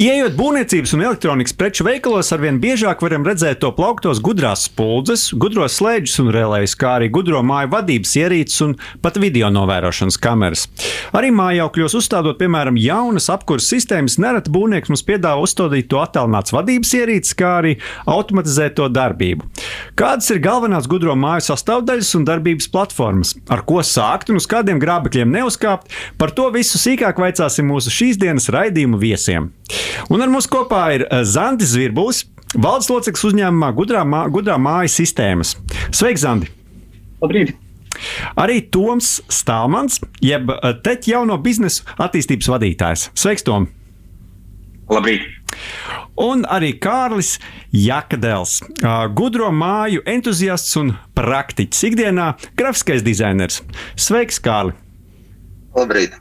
Iejot 0.00 0.32
būvniecības 0.38 0.94
un 0.96 1.02
elektronikas 1.04 1.52
preču 1.52 1.84
veikalos, 1.84 2.30
arvien 2.32 2.56
biežāk 2.62 3.02
varam 3.04 3.26
redzēt 3.28 3.58
to 3.60 3.68
plauktos 3.76 4.22
gudrās 4.24 4.62
spuldzes, 4.64 5.26
gudros 5.36 5.74
slēdžus 5.76 6.22
un 6.22 6.30
relējus, 6.32 6.74
kā 6.80 6.94
arī 6.96 7.10
gudro 7.12 7.42
māju 7.44 7.68
vadības 7.74 8.14
ierīces 8.16 8.62
un 8.64 8.72
pat 9.04 9.18
video 9.20 9.50
novērošanas 9.52 10.16
kameras. 10.22 10.64
Arī 11.12 11.28
mājokļos 11.36 11.98
uzstādot, 12.00 12.38
piemēram, 12.40 12.80
jaunas 12.80 13.28
apkurses 13.34 13.68
sistēmas, 13.74 14.16
nereti 14.22 14.54
būvnieks 14.54 14.88
mums 14.88 15.04
piedāvā 15.10 15.44
uzstādīt 15.44 15.90
to 15.92 16.00
attēlināts 16.00 16.56
vadības 16.56 16.94
ierīces, 16.96 17.36
kā 17.36 17.52
arī 17.60 17.76
automatizēt 18.08 18.78
to 18.80 18.88
darbību. 18.88 19.44
Kādas 20.00 20.32
ir 20.32 20.40
galvenās 20.40 20.88
gudro 20.88 21.18
māju 21.20 21.50
sastāvdaļas 21.50 22.14
un 22.16 22.28
darbības 22.32 22.72
platformas? 22.72 23.36
Ar 23.52 23.66
ko 23.68 23.84
sākt 23.84 24.32
un 24.32 24.40
uz 24.40 24.48
kādiem 24.48 24.80
grābekļiem 24.80 25.36
neuzkāpt? 25.36 25.92
Par 26.16 26.32
to 26.32 26.48
visu 26.56 26.80
sīkāk 26.80 27.20
vaicāsim 27.20 27.68
mūsu 27.68 27.92
šīs 27.92 28.20
dienas 28.24 28.48
raidījumu 28.56 29.04
viesiem. 29.04 29.52
Un 30.12 30.22
ar 30.22 30.30
mums 30.32 30.48
kopā 30.50 30.84
ir 30.96 31.06
Zandis 31.28 31.74
Zvirbulis, 31.74 32.24
valdes 32.54 32.90
loceklis 32.92 33.26
uzņēmumā 33.30 33.72
Gudrā, 33.76 34.02
mā, 34.06 34.24
Gudrā 34.32 34.58
mājas 34.60 34.96
sistēmas. 35.00 35.56
Sveiks, 35.94 36.24
Zandi! 36.26 36.50
Labrīt! 37.22 37.54
Arī 38.40 38.62
Toms 38.72 39.20
Stālmans, 39.30 40.00
jeb 40.24 40.50
TET 40.82 41.06
jauno 41.10 41.36
biznesa 41.42 41.84
attīstības 42.02 42.48
vadītājs. 42.54 43.10
Sveiks, 43.14 43.44
Tom! 43.46 43.68
Labrīt! 44.90 45.28
Un 46.22 46.46
arī 46.48 46.72
Kārlis 46.80 47.36
Jakadēls, 47.76 48.58
gudro 49.16 49.50
māju 49.52 50.02
entuziasts 50.08 50.76
un 50.80 50.94
praktiķis 51.16 51.86
ikdienā, 51.90 52.32
grafiskais 52.58 53.04
dizainers. 53.04 53.60
Sveiks, 53.96 54.40
Kārli! 54.42 54.74
Labrīt! 55.76 56.16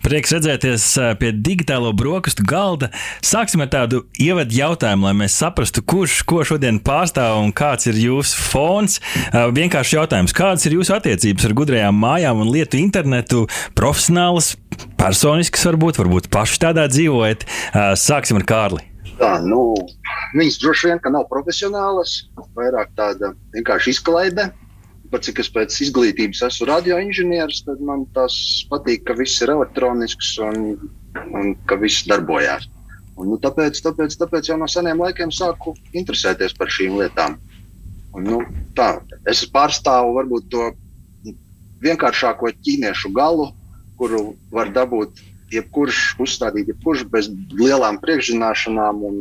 Prieks 0.00 0.32
redzēties 0.32 0.84
pie 1.20 1.30
digitālo 1.36 1.92
brokastu 1.96 2.44
galda. 2.48 2.88
Sāksim 3.26 3.60
ar 3.64 3.70
tādu 3.72 4.04
ievadu 4.20 4.56
jautājumu, 4.56 5.08
lai 5.08 5.14
mēs 5.18 5.36
saprastu, 5.40 5.82
kurš 5.84 6.20
ko 6.28 6.40
šodien 6.46 6.80
pārstāv 6.84 7.40
un 7.42 7.52
kāds 7.56 7.90
ir 7.90 7.98
jūsu 8.00 8.40
fons. 8.40 8.98
Vienkārši 9.30 9.98
jautājums, 9.98 10.36
kādas 10.36 10.64
ir 10.68 10.78
jūsu 10.78 10.96
attiecības 10.96 11.48
ar 11.48 11.56
gudrajām 11.58 12.00
mājām 12.00 12.44
un 12.44 12.52
lietu 12.54 12.80
internetu, 12.80 13.44
profesionālas, 13.78 14.54
personiskas, 15.00 15.66
varbūt, 15.68 16.00
varbūt 16.00 16.30
paši 16.32 16.62
tādā 16.64 16.86
dzīvojat. 16.90 17.44
Sāksim 18.00 18.40
ar 18.40 18.48
Kārli. 18.48 18.86
Tā, 19.20 19.34
nu, 19.44 19.74
viņas 20.32 20.58
droši 20.62 20.88
vien 20.88 21.00
nav 21.12 21.26
profesionālas, 21.28 22.22
vairāk 22.56 22.94
tāda 22.96 23.34
vienkārši 23.52 23.92
izklaide 23.92 24.48
pat 25.10 25.26
cik 25.26 25.40
es 25.42 25.50
pēc 25.52 25.76
izglītības 25.86 26.42
esmu 26.46 26.68
radioinženieris, 26.70 27.64
tad 27.66 27.80
man 27.84 28.04
tas 28.16 28.34
patīk, 28.70 29.04
ka 29.08 29.16
viss 29.18 29.42
ir 29.44 29.52
elektronisks 29.54 30.36
un, 30.46 30.76
un 31.34 31.54
ka 31.70 31.78
viss 31.80 32.06
darbojas. 32.10 32.68
Un, 33.20 33.28
nu, 33.32 33.38
tāpēc, 33.42 33.82
tāpēc, 33.84 34.16
tāpēc 34.22 34.48
jau 34.48 34.56
no 34.60 34.68
seniem 34.70 35.02
laikiem 35.02 35.32
sāku 35.34 35.74
interesēties 35.92 36.54
par 36.56 36.70
šīm 36.72 36.96
lietām. 37.02 37.36
Un, 38.16 38.26
nu, 38.26 38.38
tā, 38.78 38.94
es 39.28 39.42
pārstāvu 39.52 40.14
varbūt 40.16 40.48
to 40.54 40.70
vienkāršāko 41.84 42.52
ķīniešu 42.64 43.12
galu, 43.16 43.50
kuru 44.00 44.34
var 44.54 44.72
dabūt 44.72 45.20
jebkurš, 45.52 46.14
uzstādīt 46.22 46.70
jebkurš 46.72 47.04
bez 47.12 47.28
lielām 47.58 47.98
priekšzināšanām 48.02 49.02
un, 49.10 49.18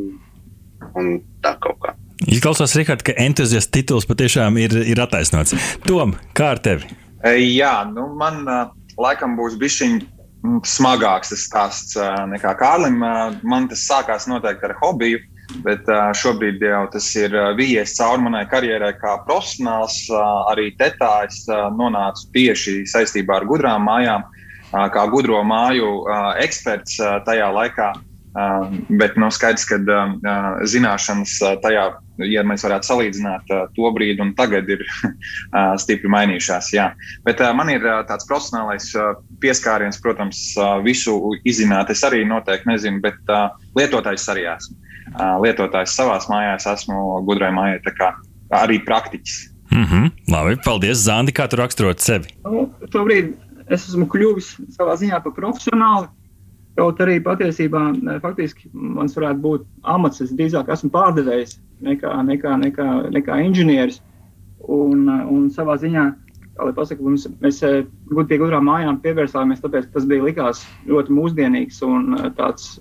un 0.95 1.11
tā 1.43 1.55
kaut 1.63 1.81
kā. 1.83 1.95
Izklausās, 2.27 2.73
Rihard, 2.75 3.03
ka 3.07 3.13
entuziasta 3.15 3.77
tituls 3.77 4.03
patiešām 4.09 4.57
ir, 4.59 4.73
ir 4.91 4.99
attaisnots. 4.99 5.55
Tom, 5.87 6.17
kā 6.35 6.53
ar 6.57 6.59
tevi? 6.59 6.89
Jā, 7.23 7.85
nu 7.87 8.09
man 8.19 8.43
laikam 8.99 9.37
būs 9.39 9.55
bišķiņ 9.59 9.99
smagāks 10.67 11.31
tas 11.31 11.45
stāsts 11.47 11.95
nekā 12.31 12.53
Kārlim. 12.59 12.99
Man 13.47 13.69
tas 13.71 13.85
sākās 13.87 14.27
noteikti 14.27 14.67
ar 14.67 14.75
hobiju, 14.81 15.21
bet 15.63 15.87
šobrīd 16.19 16.59
jau 16.63 16.83
tas 16.91 17.07
ir 17.19 17.35
vijies 17.57 17.95
cauri 17.97 18.25
manai 18.27 18.43
karjerai 18.51 18.91
kā 18.99 19.15
profesionāls. 19.27 20.01
Arī 20.51 20.73
tetā 20.79 21.13
es 21.27 21.45
nonācu 21.47 22.27
tieši 22.35 22.83
saistībā 22.87 23.39
ar 23.39 23.47
gudrām 23.47 23.87
mājām, 23.87 24.27
kā 24.71 25.07
gudro 25.11 25.39
māju 25.47 26.03
eksperts 26.43 26.99
tajā 27.27 27.49
laikā. 27.55 27.93
Bet 28.91 29.15
nu, 29.19 29.31
skaidrs, 29.33 29.65
ka 29.71 29.79
zināšanas 30.67 31.39
tajā, 31.63 31.89
ja 32.27 32.43
mēs 32.47 32.63
varētu 32.65 32.89
salīdzināt 32.89 33.51
to 33.75 33.91
brīdi 33.95 34.23
un 34.23 34.33
tagad, 34.37 34.69
ir 34.69 34.83
stipri 35.83 36.11
mainījušās. 36.11 36.71
Jā. 36.75 36.89
Bet 37.27 37.41
man 37.55 37.71
ir 37.73 37.85
tāds 38.09 38.27
profesionālais 38.29 38.91
pieskāriens, 39.43 40.01
protams, 40.03 40.41
visu 40.85 41.35
izzināt. 41.47 41.91
Es 41.93 42.03
arī 42.07 42.25
noteikti 42.27 42.71
nezinu, 42.71 43.01
bet 43.03 43.19
lietotājs 43.77 44.27
arī 44.33 44.47
esmu. 44.55 44.77
Lietotājs 45.43 45.95
savās 45.97 46.27
mājās 46.29 46.67
esmu 46.69 47.23
gudrai 47.27 47.51
mājai, 47.55 47.79
tā 47.85 47.95
kā 47.97 48.13
arī 48.59 48.79
praktiķis. 48.85 49.39
Mm 49.71 49.85
-hmm. 49.85 50.11
Labi, 50.33 50.57
paldies, 50.65 50.97
Zandi, 50.97 51.31
kā 51.31 51.47
tu 51.47 51.55
raksturot 51.55 51.99
sevi? 51.99 52.33
Nu, 52.43 52.69
šobrīd 52.93 53.33
es 53.69 53.85
esmu 53.89 54.07
kļuvis 54.09 54.55
savā 54.77 54.95
ziņā 54.97 55.21
par 55.23 55.33
profesionāli 55.37 56.07
Kaut 56.79 57.01
arī 57.03 57.17
patiesībā 57.23 57.81
faktiski 58.23 58.69
mans 58.71 59.17
varētu 59.17 59.43
būt 59.43 59.65
amats, 59.91 60.21
es 60.23 60.31
drīzāk 60.31 60.69
esmu 60.71 60.91
pārdevējs 60.93 61.57
nekā, 61.83 62.13
nekā, 62.29 62.55
nekā, 62.63 62.87
nekā 63.11 63.39
inženieris. 63.49 63.99
Un, 64.69 65.07
un 65.07 65.47
savā 65.51 65.75
ziņā, 65.81 66.05
kā 66.55 66.67
lai 66.67 66.75
pasaka, 66.77 67.03
mums, 67.03 67.25
mēs 67.43 67.59
pie 67.61 68.39
gudrām 68.39 68.67
mājām 68.67 68.99
pievērsāmies, 69.03 69.61
tāpēc 69.63 69.89
tas 69.93 70.07
bija 70.07 70.25
likās 70.27 70.63
ļoti 70.87 71.15
mūsdienīgs 71.15 71.81
un 71.87 72.15
tāds 72.37 72.77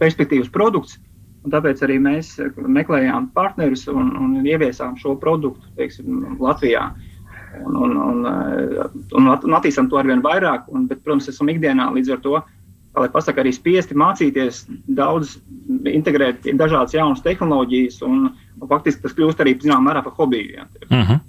perspektīvas 0.00 0.52
produkts. 0.52 0.98
Un 1.44 1.52
tāpēc 1.52 1.82
arī 1.84 1.98
mēs 2.00 2.34
meklējām 2.56 3.28
partnerus 3.36 3.84
un, 3.92 4.14
un 4.16 4.46
ieviesām 4.48 4.96
šo 5.00 5.12
produktu 5.20 5.68
teiksim, 5.76 6.38
Latvijā. 6.40 6.86
Un, 7.60 7.76
un, 7.76 8.24
un, 8.24 9.28
un, 9.28 9.56
attīstām 9.56 9.90
to 9.92 10.00
arvien 10.00 10.24
vairāk. 10.24 10.64
Un, 10.72 10.88
bet, 10.90 11.04
protams, 11.04 11.28
esam 11.30 11.52
ikdienā 11.52 11.90
līdz 11.94 12.16
ar 12.16 12.22
to 12.24 12.40
lai 12.94 13.10
pasakā, 13.12 13.42
arī 13.42 13.52
spiesti 13.54 13.96
mācīties 13.98 14.64
daudz, 14.96 15.38
integrēt 15.90 16.46
dažādas 16.58 16.94
jaunas 16.94 17.22
tehnoloģijas, 17.24 18.00
un, 18.06 18.28
un 18.60 18.70
faktiski 18.70 19.04
tas 19.04 19.16
kļūst 19.16 19.42
arī 19.42 19.56
zināmā 19.62 19.90
mērā 19.90 20.04
par 20.06 20.16
hobiju. 20.18 20.58
Jā. 20.58 20.68
Uh 20.88 20.98
-huh. 20.98 21.22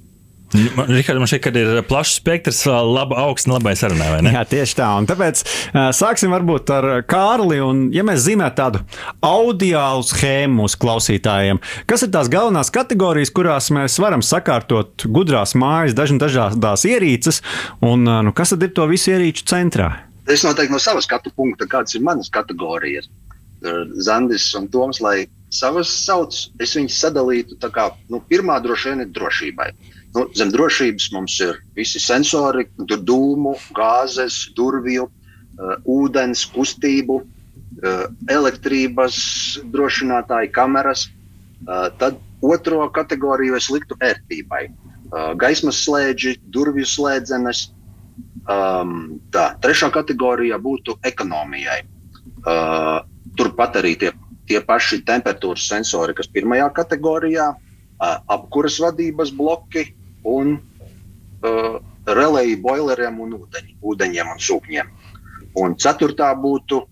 Rikārd, 0.55 1.19
man 1.19 1.27
šķiet, 1.27 1.41
ka 1.41 1.51
ir 1.57 1.81
plašs 1.89 2.19
spektrs, 2.19 2.61
laba 2.67 3.17
augsts 3.25 3.49
un 3.49 3.55
labai 3.55 3.73
sarunai. 3.75 4.21
Jā, 4.35 4.43
tieši 4.47 4.77
tā. 4.77 4.91
Un 4.99 5.07
tāpēc 5.09 5.41
sāksim 5.95 6.31
varbūt 6.31 6.71
ar 6.75 6.87
Kārli. 7.09 7.59
Un, 7.65 7.89
ja 7.95 8.05
mēs 8.07 8.23
zīmējam 8.27 8.55
tādu 8.55 8.79
audiālu 9.25 10.05
schēmu 10.05 10.61
mūsu 10.61 10.79
klausītājiem, 10.79 11.59
kas 11.89 12.05
ir 12.05 12.13
tās 12.13 12.31
galvenās 12.31 12.71
kategorijas, 12.71 13.33
kurās 13.35 13.71
mēs 13.75 13.99
varam 13.99 14.23
sakārtot 14.25 15.07
gudrās 15.11 15.55
mājas, 15.55 15.97
dažādas 15.97 16.85
ierīces, 16.87 17.41
un 17.81 18.05
nu, 18.05 18.35
kas 18.35 18.53
tad 18.53 18.63
ir 18.63 18.75
to 18.77 18.87
visu 18.91 19.11
ierīču 19.15 19.47
centrā? 19.49 19.91
Es 20.31 20.43
noteikti 20.43 20.73
no 20.73 20.81
savas 20.81 21.05
skatu 21.05 21.29
punkta, 21.35 21.67
kādas 21.69 21.93
ir 21.95 22.01
manas 22.05 22.31
kategorijas. 22.33 23.09
Zandis 24.01 24.47
un 24.57 24.67
Toms, 24.73 24.99
lai 25.01 25.27
savas 25.53 25.89
sauc, 25.89 26.33
es 26.61 26.73
viņus 26.77 26.97
sadalītu 27.01 27.57
tā 27.61 27.69
kā 27.73 27.89
nu, 28.09 28.19
pirmā 28.29 28.57
droši 28.61 28.91
vien 28.91 29.03
ir 29.05 29.11
drošībai. 29.13 29.69
Nu, 30.15 30.25
zem 30.37 30.51
drošības 30.53 31.09
mums 31.13 31.35
ir 31.43 31.59
visi 31.77 31.99
sensori, 31.99 32.65
dūmu, 32.79 33.53
gāzes, 33.75 34.45
durvju, 34.57 35.09
uh, 35.09 35.75
ūdens, 35.91 36.45
kustību, 36.55 37.19
uh, 37.21 38.05
elektrības 38.31 39.17
drošinātāji, 39.73 40.53
kameras. 40.55 41.09
Uh, 41.65 41.89
tad 41.99 42.17
otro 42.41 42.85
kategoriju 42.95 43.57
es 43.59 43.69
liktu 43.73 43.97
ērtībai. 43.99 44.65
Uh, 44.69 45.33
gaismas 45.39 45.83
slēdži, 45.85 46.37
durvju 46.53 46.87
slēdzenes, 46.89 47.67
Um, 48.45 49.17
tā 49.33 49.55
trešā 49.57 49.89
kategorija 49.89 50.59
būtu 50.61 50.99
ekonomijai. 51.01 51.79
Uh, 52.45 53.01
turpat 53.33 53.79
arī 53.81 53.95
tie, 53.97 54.11
tie 54.45 54.59
paši 54.61 54.99
temperatūras 55.01 55.65
sensori, 55.65 56.13
kas 56.13 56.29
pirmajā 56.29 56.67
kategorijā, 56.77 57.47
uh, 57.57 58.17
apkuras 58.29 58.77
vadības 58.83 59.31
bloki 59.33 59.87
un 60.29 60.59
uh, 60.59 61.79
relēji 62.05 62.59
boileriem 62.61 63.17
un 63.25 63.33
ūdeņ, 63.39 63.71
ūdeņiem 63.81 64.29
un 64.35 64.43
sūkņiem. 64.47 64.91
Un 65.57 65.73
ceturtā 65.81 66.29
būtu 66.37 66.83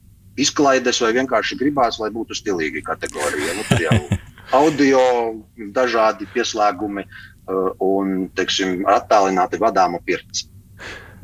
izklaides 0.42 1.04
vai 1.04 1.12
vienkārši 1.20 1.60
gribās, 1.60 2.00
lai 2.02 2.10
būtu 2.16 2.34
stilīga 2.34 2.82
kategorija. 2.88 3.54
Nu, 3.60 3.68
tur 3.70 3.84
jau 3.84 4.00
audio, 4.64 5.04
dažādi 5.78 6.26
pieslēgumi 6.34 7.06
uh, 7.06 7.70
un, 7.78 8.26
teiksim, 8.34 8.88
attālināti 8.90 9.62
vadāma 9.62 10.02
pirts. 10.02 10.48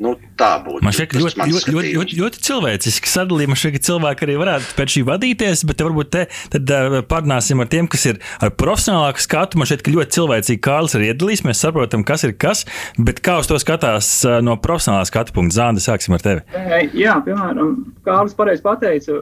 Nu, 0.00 0.14
tā 0.40 0.54
būtu. 0.64 0.80
Man 0.84 0.94
šķiet, 0.96 1.14
ļoti, 1.20 1.44
ļoti, 1.50 1.72
ļoti, 1.74 1.90
ļoti, 1.98 2.18
ļoti 2.22 2.42
cilvēciski 2.46 3.10
sadalījumi. 3.10 3.52
Man 3.52 3.60
šķiet, 3.60 3.74
ka 3.74 3.82
cilvēki 3.90 4.26
arī 4.26 4.36
varētu 4.40 4.76
pēc 4.78 4.94
šī 4.94 5.02
vadīties, 5.10 5.64
bet 5.68 5.84
varbūt 5.84 6.10
te 6.14 6.22
tad, 6.54 6.72
uh, 6.72 6.96
parunāsim 7.10 7.60
ar 7.60 7.68
tiem, 7.72 7.88
kas 7.90 8.06
ir 8.08 8.20
ar 8.40 8.54
profesionālāku 8.56 9.20
skatu. 9.20 9.60
Man 9.60 9.68
šķiet, 9.68 9.84
ka 9.84 9.92
ļoti 9.92 10.16
cilvēcīgi 10.16 10.64
Kārlis 10.64 10.96
ir 10.96 11.06
iedalījis. 11.10 11.44
Mēs 11.44 11.60
saprotam, 11.66 12.06
kas 12.08 12.24
ir 12.24 12.32
kas, 12.32 12.64
bet 12.96 13.20
kā 13.24 13.36
uz 13.42 13.50
to 13.50 13.60
skatās 13.60 14.08
uh, 14.24 14.38
no 14.44 14.56
profesionālā 14.56 15.04
skatu 15.10 15.36
punkta. 15.36 15.58
Zāne, 15.60 15.84
sāksim 15.84 16.16
ar 16.16 16.24
tevi. 16.24 16.64
Jā, 16.96 17.18
piemēram, 17.26 17.76
Kārlis 18.06 18.36
pareizi 18.38 18.64
pateica, 18.64 19.20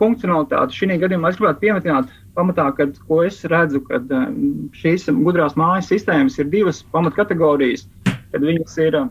funkcionalitāti 0.00 0.78
šī 0.78 0.96
gadījumā 1.02 1.30
es 1.30 1.38
gribētu 1.38 1.62
piemetināt 1.66 2.12
pamatā, 2.36 2.70
kad, 2.78 2.96
ko 3.08 3.20
es 3.26 3.42
redzu, 3.50 3.82
kad 3.90 4.08
šīs 4.80 5.10
gudrās 5.20 5.58
mājas 5.60 5.90
sistēmas 5.92 6.38
ir 6.40 6.48
divas 6.52 6.80
pamatkategorijas, 6.94 7.84
kad 8.32 8.40
viņas 8.46 8.78
ir 8.86 9.02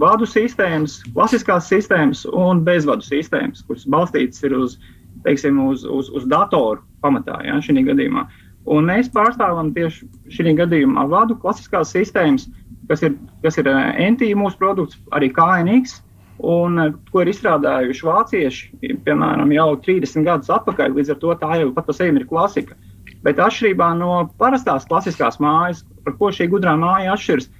vadu 0.00 0.26
sistēmas, 0.28 1.00
klasiskās 1.14 1.68
sistēmas 1.70 2.24
un 2.28 2.62
bezvadu 2.66 3.04
sistēmas, 3.06 3.64
kuras 3.66 3.84
balstītas 3.90 4.42
ir 4.46 4.56
uz, 4.56 4.78
teiksim, 5.26 5.60
uz, 5.68 5.84
uz, 5.84 6.10
uz 6.14 6.24
datoru 6.30 6.82
pamatā, 7.04 7.40
ja, 7.46 7.58
šī 7.62 7.84
gadījumā. 7.90 8.26
Un 8.72 8.86
mēs 8.86 9.10
pārstāvam 9.10 9.72
tieši 9.74 10.06
šī 10.30 10.54
gadījumā 10.60 11.08
vadu 11.10 11.36
klasiskās 11.42 11.90
sistēmas, 11.96 12.46
kas 12.88 13.02
ir, 13.02 13.16
kas 13.42 13.58
ir 13.58 13.68
NT 13.68 14.32
mūsu 14.38 14.58
produkts, 14.60 15.00
arī 15.14 15.32
KNX, 15.34 15.98
un 16.42 16.78
ko 17.10 17.22
ir 17.22 17.30
izstrādājuši 17.32 18.06
vācieši, 18.06 18.94
piemēram, 19.06 19.52
jau 19.54 19.68
30 19.84 20.26
gadus 20.26 20.50
atpakaļ, 20.54 20.96
līdz 20.96 21.14
ar 21.14 21.20
to 21.22 21.36
tā 21.42 21.58
jau 21.60 21.70
pat 21.74 21.88
par 21.88 21.98
sevi 21.98 22.22
ir 22.22 22.28
klasika. 22.30 22.78
Bet 23.22 23.38
atšķirībā 23.42 23.92
no 23.98 24.14
parastās 24.38 24.86
klasiskās 24.88 25.38
mājas, 25.42 25.84
par 26.02 26.16
ko 26.18 26.32
šī 26.34 26.48
gudrā 26.50 26.74
māja 26.78 27.14
atšķiras, 27.14 27.50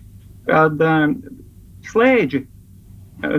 kad 0.48 0.82
slēdži, 1.88 2.42
eh, 3.22 3.38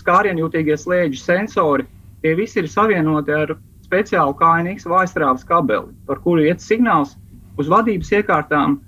skārienjūtīgie 0.00 0.76
slēdži, 0.78 1.22
sensori, 1.22 1.86
tie 2.22 2.34
visi 2.34 2.60
ir 2.62 2.68
savienoti 2.68 3.34
ar 3.34 3.56
speciālu 3.84 4.36
KNX 4.36 4.86
vājstrāvas 4.88 5.46
kabeli, 5.48 5.94
par 6.06 6.20
kuru 6.24 6.44
iet 6.44 6.60
signāls 6.60 7.16
uz 7.58 7.70
vadības 7.70 8.10
iekārtām, 8.20 8.78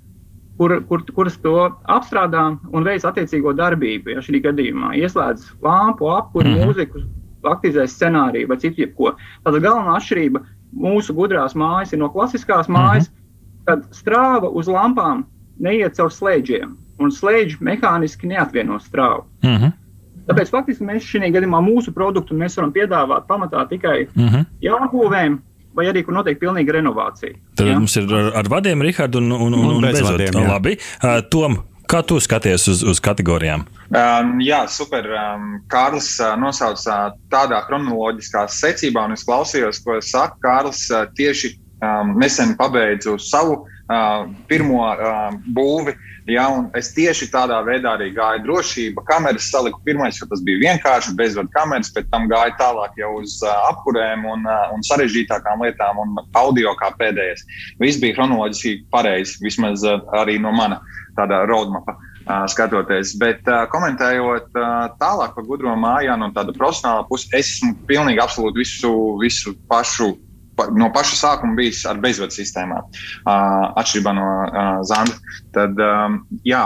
kur, 0.57 0.77
kur, 0.89 1.03
kuras 1.15 1.37
to 1.41 1.55
apstrādā 1.89 2.43
un 2.71 2.85
veids 2.85 3.07
attiecīgo 3.07 3.53
darbību. 3.57 4.13
Ja 4.15 4.21
šī 4.21 4.43
gadījumā 4.45 4.93
ieslēdz 4.99 5.47
lampu, 5.65 6.11
apkuri, 6.13 6.51
mm 6.51 6.55
-hmm. 6.55 6.69
mūziku, 6.69 7.03
aktivizē 7.49 7.87
scenāriju 7.89 8.51
vai 8.51 8.57
citu 8.61 8.83
jebko. 8.83 9.15
Tātad 9.43 9.63
galvenā 9.65 9.97
atšķirība 9.97 10.43
mūsu 10.77 11.15
gudrās 11.17 11.55
mājas 11.57 11.93
ir 11.93 11.99
no 11.99 12.09
klasiskās 12.13 12.69
mājas, 12.69 13.09
mm 13.09 13.15
-hmm. 13.15 13.65
kad 13.65 13.87
strāva 13.91 14.51
uz 14.53 14.67
lampām 14.67 15.25
neiet 15.59 15.95
caur 15.95 16.11
slēdžiem 16.11 16.77
un 17.01 17.13
slēdz 17.13 17.59
mehāniski 17.63 18.29
neatvieno 18.31 18.79
strāvu. 18.79 19.25
Mm 19.43 19.55
-hmm. 19.57 19.77
Tāpēc 20.29 20.51
faktiski 20.53 20.85
mēs 20.87 21.07
šajā 21.09 21.31
gadījumā 21.33 21.61
mūsu 21.65 21.93
produktu 21.95 22.37
varam 22.37 22.73
piedāvāt 22.73 23.25
pamatā 23.27 23.67
tikai 23.69 24.07
mm 24.15 24.27
-hmm. 24.27 24.45
jaunbūvēm. 24.61 25.39
Vai 25.73 25.85
arī, 25.87 26.03
kur 26.03 26.13
notiek 26.13 26.39
pilnīga 26.39 26.71
renovācija. 26.71 27.31
Tad 27.55 27.67
ja? 27.67 27.79
mums 27.79 27.95
ir 27.95 28.03
ar, 28.13 28.33
ar 28.35 28.47
vadiem, 28.49 28.81
Rihards, 28.81 29.17
un, 29.17 29.31
un, 29.31 29.53
un, 29.53 29.75
un 29.75 29.81
bez 29.81 30.01
vadiem. 30.01 30.33
Jā. 30.33 30.47
Labi. 30.49 30.77
Uh, 31.03 31.21
Tom, 31.31 31.57
kā 31.87 32.01
tu 32.03 32.19
skaties 32.19 32.67
uz, 32.67 32.83
uz 32.83 32.99
kategorijām? 32.99 33.63
Um, 33.87 34.39
jā, 34.43 34.67
super. 34.67 35.07
Um, 35.07 35.61
Kārlis 35.71 36.19
uh, 36.19 36.35
nosauca 36.39 37.13
tādā 37.31 37.61
chronoloģiskā 37.67 38.45
secībā, 38.47 39.05
un 39.05 39.15
es 39.15 39.23
klausījos, 39.23 39.79
ko 39.83 40.01
saka 40.01 40.35
Kārlis. 40.43 40.91
Uh, 40.91 41.07
tieši 41.15 41.55
um, 41.79 42.19
nesen 42.19 42.57
pabeidzu 42.59 43.17
savu 43.19 43.53
uh, 43.53 43.80
pirmo 44.47 44.85
būvi. 45.55 45.95
Ja, 46.29 46.45
es 46.77 46.91
tieši 46.93 47.31
tādā 47.33 47.57
veidā 47.65 47.95
arī 47.97 48.11
gāju 48.13 48.43
drošība. 48.45 49.01
Kameras 49.07 49.49
saliku 49.49 49.81
pirmais, 49.85 50.19
jo 50.19 50.27
tas 50.29 50.43
bija 50.45 50.61
vienkārši 50.61 51.15
bezvadu 51.17 51.49
kameras, 51.55 51.89
pēc 51.95 52.11
tam 52.11 52.27
gāju 52.29 52.53
tālāk 52.59 52.99
jau 53.01 53.15
uz 53.19 53.39
apkurēm 53.47 54.27
un, 54.29 54.45
un 54.45 54.85
sarežģītākām 54.85 55.65
lietām 55.65 55.97
un 56.03 56.21
audio 56.37 56.75
kā 56.79 56.91
pēdējais. 56.99 57.43
Viss 57.81 57.99
bija 58.03 58.19
chronoloģiski 58.19 58.85
pareizi, 58.93 59.39
vismaz 59.41 59.83
arī 60.21 60.37
no 60.39 60.53
mana 60.55 60.79
tāda 61.17 61.43
roadmapa. 61.49 61.97
Skatoties, 62.53 63.15
bet 63.17 63.47
komentējot 63.73 64.53
tālāk 65.01 65.31
par 65.35 65.45
gudro 65.47 65.73
māju, 65.75 66.13
no 66.21 66.29
tāda 66.35 66.53
profesionāla 66.53 67.07
puses, 67.09 67.31
es 67.33 67.55
esmu 67.57 67.73
pilnīgi 67.89 68.21
absolūti 68.21 68.61
visu, 68.61 68.91
visu 69.19 69.55
pašu 69.67 70.13
no 70.75 70.91
paša 70.93 71.17
sākuma 71.19 71.57
bijis 71.59 71.83
ar 71.89 71.99
bezvadu 72.03 72.35
sistēmām, 72.35 72.87
atšķirībā 73.81 74.13
no 74.17 74.27
Zanda. 74.87 75.17
Tad, 75.55 75.79
jā, 76.47 76.65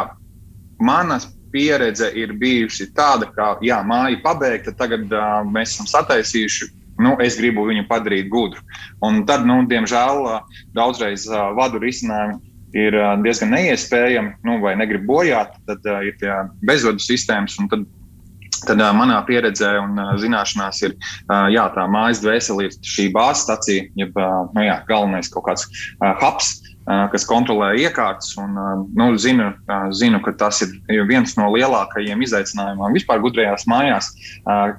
manas 0.79 1.29
pieredze 1.53 2.09
ir 2.17 2.33
bijusi 2.39 2.89
tāda, 2.95 3.29
ka 3.35 3.55
jā, 3.63 3.79
māja 3.87 4.19
pabeigta, 4.23 4.75
tagad 4.75 5.11
mēs 5.51 5.75
esam 5.75 5.91
sataisījuši. 5.93 6.73
Nu, 6.95 7.17
es 7.19 7.35
gribu 7.35 7.65
viņu 7.67 7.89
padarīt 7.89 8.29
gudru. 8.31 8.61
Un 9.03 9.25
tad, 9.27 9.43
nu, 9.47 9.57
diemžēl, 9.67 10.21
daudzreiz 10.77 11.25
vadu 11.57 11.81
risinājumi 11.83 12.39
ir 12.75 12.95
diezgan 13.23 13.53
neiespējami, 13.55 14.35
nu, 14.47 14.57
vai 14.63 14.75
negrib 14.79 15.05
bojāt. 15.07 15.55
Tad 15.67 15.85
uh, 15.87 16.01
ir 16.07 16.17
tie 16.19 16.33
bezvadu 16.67 17.03
sistēmas, 17.03 17.55
un 17.61 17.69
tad 17.71 17.85
Tad 18.67 18.81
uh, 18.81 18.91
manā 18.95 19.19
pieredzē 19.27 19.71
un 19.81 19.99
uh, 20.01 20.13
zināšanās 20.21 20.81
ir 20.85 20.95
uh, 20.95 21.47
jā, 21.53 21.65
tā 21.75 21.85
mājas 21.91 22.21
dvēsele, 22.23 22.67
ir 22.67 22.77
šī 22.95 23.09
bāzes 23.15 23.45
stacija, 23.45 23.85
jeb 23.99 24.15
uh, 24.19 24.45
nu, 24.55 24.65
jā, 24.65 24.79
galvenais 24.89 25.31
kaut 25.33 25.47
kāds 25.49 25.67
uh, 25.67 26.13
hubs, 26.23 26.57
kas 26.85 27.23
kontrolē 27.25 27.71
iekārtas. 27.81 28.35
Un, 28.37 28.57
nu, 28.93 29.07
zinu, 29.17 29.47
zinu, 29.97 30.19
ka 30.21 30.35
tas 30.37 30.59
ir 30.61 30.99
viens 31.09 31.33
no 31.33 31.47
lielākajiem 31.55 32.21
izaicinājumiem 32.21 32.93
vispār 32.93 33.23
gudrajās 33.23 33.65
mājās, 33.65 34.11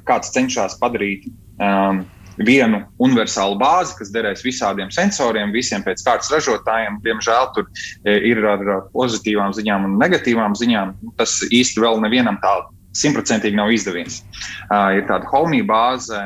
kāds 0.06 0.30
cenšas 0.36 0.78
padarīt. 0.78 1.26
Um, 1.58 2.04
vienu 2.36 2.82
universālu 3.00 3.56
bāzi, 3.60 3.94
kas 3.98 4.10
derēs 4.12 4.44
visādiem 4.44 4.90
sensoriem, 4.92 5.54
visiem 5.54 5.84
pēc 5.86 6.02
kārtas 6.04 6.30
ražotājiem. 6.34 7.00
Diemžēl 7.04 7.50
tur 7.56 7.68
ir 8.04 8.42
ar 8.44 8.64
pozitīvām 8.92 9.54
ziņām 9.56 9.88
un 9.88 9.98
negatīvām 10.00 10.56
ziņām. 10.58 10.94
Tas 11.16 11.38
īsti 11.48 11.82
vēl 11.82 12.02
nevienam 12.04 12.38
tā 12.42 12.58
simtprocentīgi 12.96 13.58
nav 13.58 13.72
izdevies. 13.75 14.22
Uh, 14.69 14.96
ir 14.98 15.08
tāda 15.10 15.28
homija 15.32 15.66
bāze. 15.69 16.20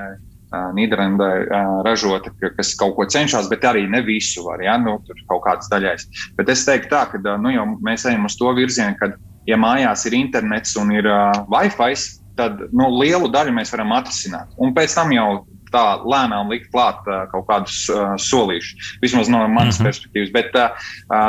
Uh, 0.51 0.71
Nīderlandē 0.75 1.27
uh, 1.45 1.75
ražota, 1.87 2.33
kas 2.57 2.73
kaut 2.75 2.97
ko 2.97 3.05
cenšas, 3.07 3.47
bet 3.53 3.63
arī 3.63 3.85
ne 3.87 4.01
visu 4.03 4.43
var. 4.43 4.59
Ja? 4.65 4.75
Nu, 4.83 4.97
tur 5.07 5.21
kaut 5.31 5.45
kāds 5.45 5.71
daļais. 5.71 6.09
Bet 6.41 6.51
es 6.51 6.65
teiktu, 6.67 6.91
tā, 6.91 7.05
ka 7.13 7.37
nu, 7.39 7.53
mēs 7.87 8.03
ejam 8.11 8.27
uz 8.27 8.35
to 8.35 8.51
virzienu, 8.57 8.97
ka, 8.99 9.13
ja 9.47 9.61
mājās 9.61 10.09
ir 10.11 10.19
internets 10.19 10.75
un 10.81 10.91
ir 10.97 11.07
uh, 11.07 11.45
Wi-Fi, 11.55 11.95
tad 12.41 12.67
nu, 12.75 12.91
lielu 12.99 13.31
daļu 13.31 13.55
mēs 13.55 13.71
varam 13.77 13.95
atrisināt. 13.95 14.51
Un 14.59 14.75
pēc 14.75 14.99
tam 14.99 15.15
jau 15.15 15.29
tā 15.71 15.85
lēnām 16.03 16.51
likt 16.51 16.71
klāt 16.75 17.07
uh, 17.07 17.25
kaut 17.31 17.47
kādus 17.51 17.85
uh, 17.93 18.15
solīšus. 18.21 18.97
Vismaz 19.05 19.31
no 19.31 19.47
manas 19.47 19.79
mm 19.79 19.85
-hmm. 19.85 19.89
perspektīvas. 19.89 20.33
Bet 20.35 20.57
uh, 20.59 20.71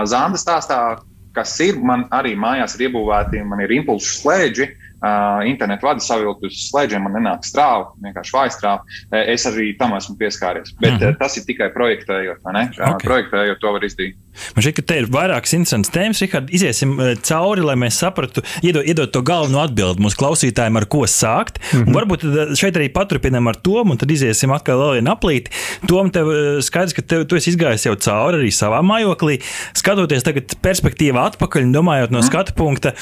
Zanda 0.10 0.38
stāstā, 0.41 0.79
kas 1.36 1.60
ir, 1.63 1.79
man 1.79 2.07
arī 2.12 2.36
mājās 2.36 2.75
ir 2.75 2.89
iebūvēti, 2.89 3.43
man 3.45 3.62
ir 3.62 3.71
impulsu 3.71 4.21
slēdži. 4.21 4.71
Uh, 5.01 5.41
internetu 5.50 5.88
vada 5.88 6.03
savilkt 6.05 6.43
uz 6.46 6.58
slēdzeniem, 6.67 7.08
man 7.08 7.15
nenāk 7.17 7.46
strāva, 7.48 7.88
vienkārši 8.05 8.36
vāja 8.36 8.51
strāva. 8.53 8.98
Es 9.34 9.48
arī 9.50 9.72
tam 9.79 9.96
esmu 9.98 10.13
pieskāries. 10.20 10.75
Bet 10.77 10.93
mm 10.93 11.00
-hmm. 11.00 11.17
tas 11.17 11.38
ir 11.38 11.48
tikai 11.48 11.72
projektējot, 11.74 12.46
ne? 12.53 12.67
Okay. 12.70 13.08
Projektējot, 13.08 13.60
to 13.60 13.72
var 13.74 13.88
izdarīt. 13.88 14.20
Man 14.55 14.65
šķiet, 14.65 14.77
ka 14.79 14.85
te 14.88 14.97
ir 15.01 15.09
vairākas 15.11 15.55
interesantas 15.57 15.93
tēmas. 15.93 16.21
Rihard, 16.23 16.51
iziesim 16.53 16.95
cauri, 17.27 17.65
lai 17.65 17.75
mēs 17.79 18.00
saprastu, 18.01 18.43
iedod, 18.65 18.85
iedod 18.88 19.11
to 19.13 19.23
galveno 19.25 19.61
atbildi 19.63 20.03
mūsu 20.03 20.19
klausītājiem, 20.21 20.79
ar 20.79 20.88
ko 20.91 21.03
sākt. 21.09 21.59
Mm 21.71 21.83
-hmm. 21.83 21.97
Varbūt 21.97 22.55
šeit 22.59 22.79
arī 22.79 22.89
paturpinām 22.93 23.47
ar 23.51 23.59
to, 23.59 23.81
un 23.83 23.97
tad 23.97 24.11
iziesim 24.11 24.51
atkal 24.51 24.79
vēl 24.79 24.93
vienu 25.00 25.11
aplīti. 25.11 25.51
Tom, 25.88 26.11
tev 26.11 26.31
skaidrs, 26.61 26.93
ka 26.93 27.01
tev, 27.01 27.25
tu 27.27 27.35
esi 27.35 27.51
izgājis 27.51 27.85
jau 27.85 27.95
cauri 27.95 28.41
arī 28.41 28.51
savā 28.51 28.81
mājoklī. 28.81 29.41
Skatoties 29.73 30.23
tagad 30.23 30.55
perspektīvā 30.61 31.27
atpakaļ, 31.31 31.71
domājot 31.71 32.11
no 32.11 32.19
-hmm. 32.19 32.27
skatu 32.27 32.53
punkta, 32.53 32.93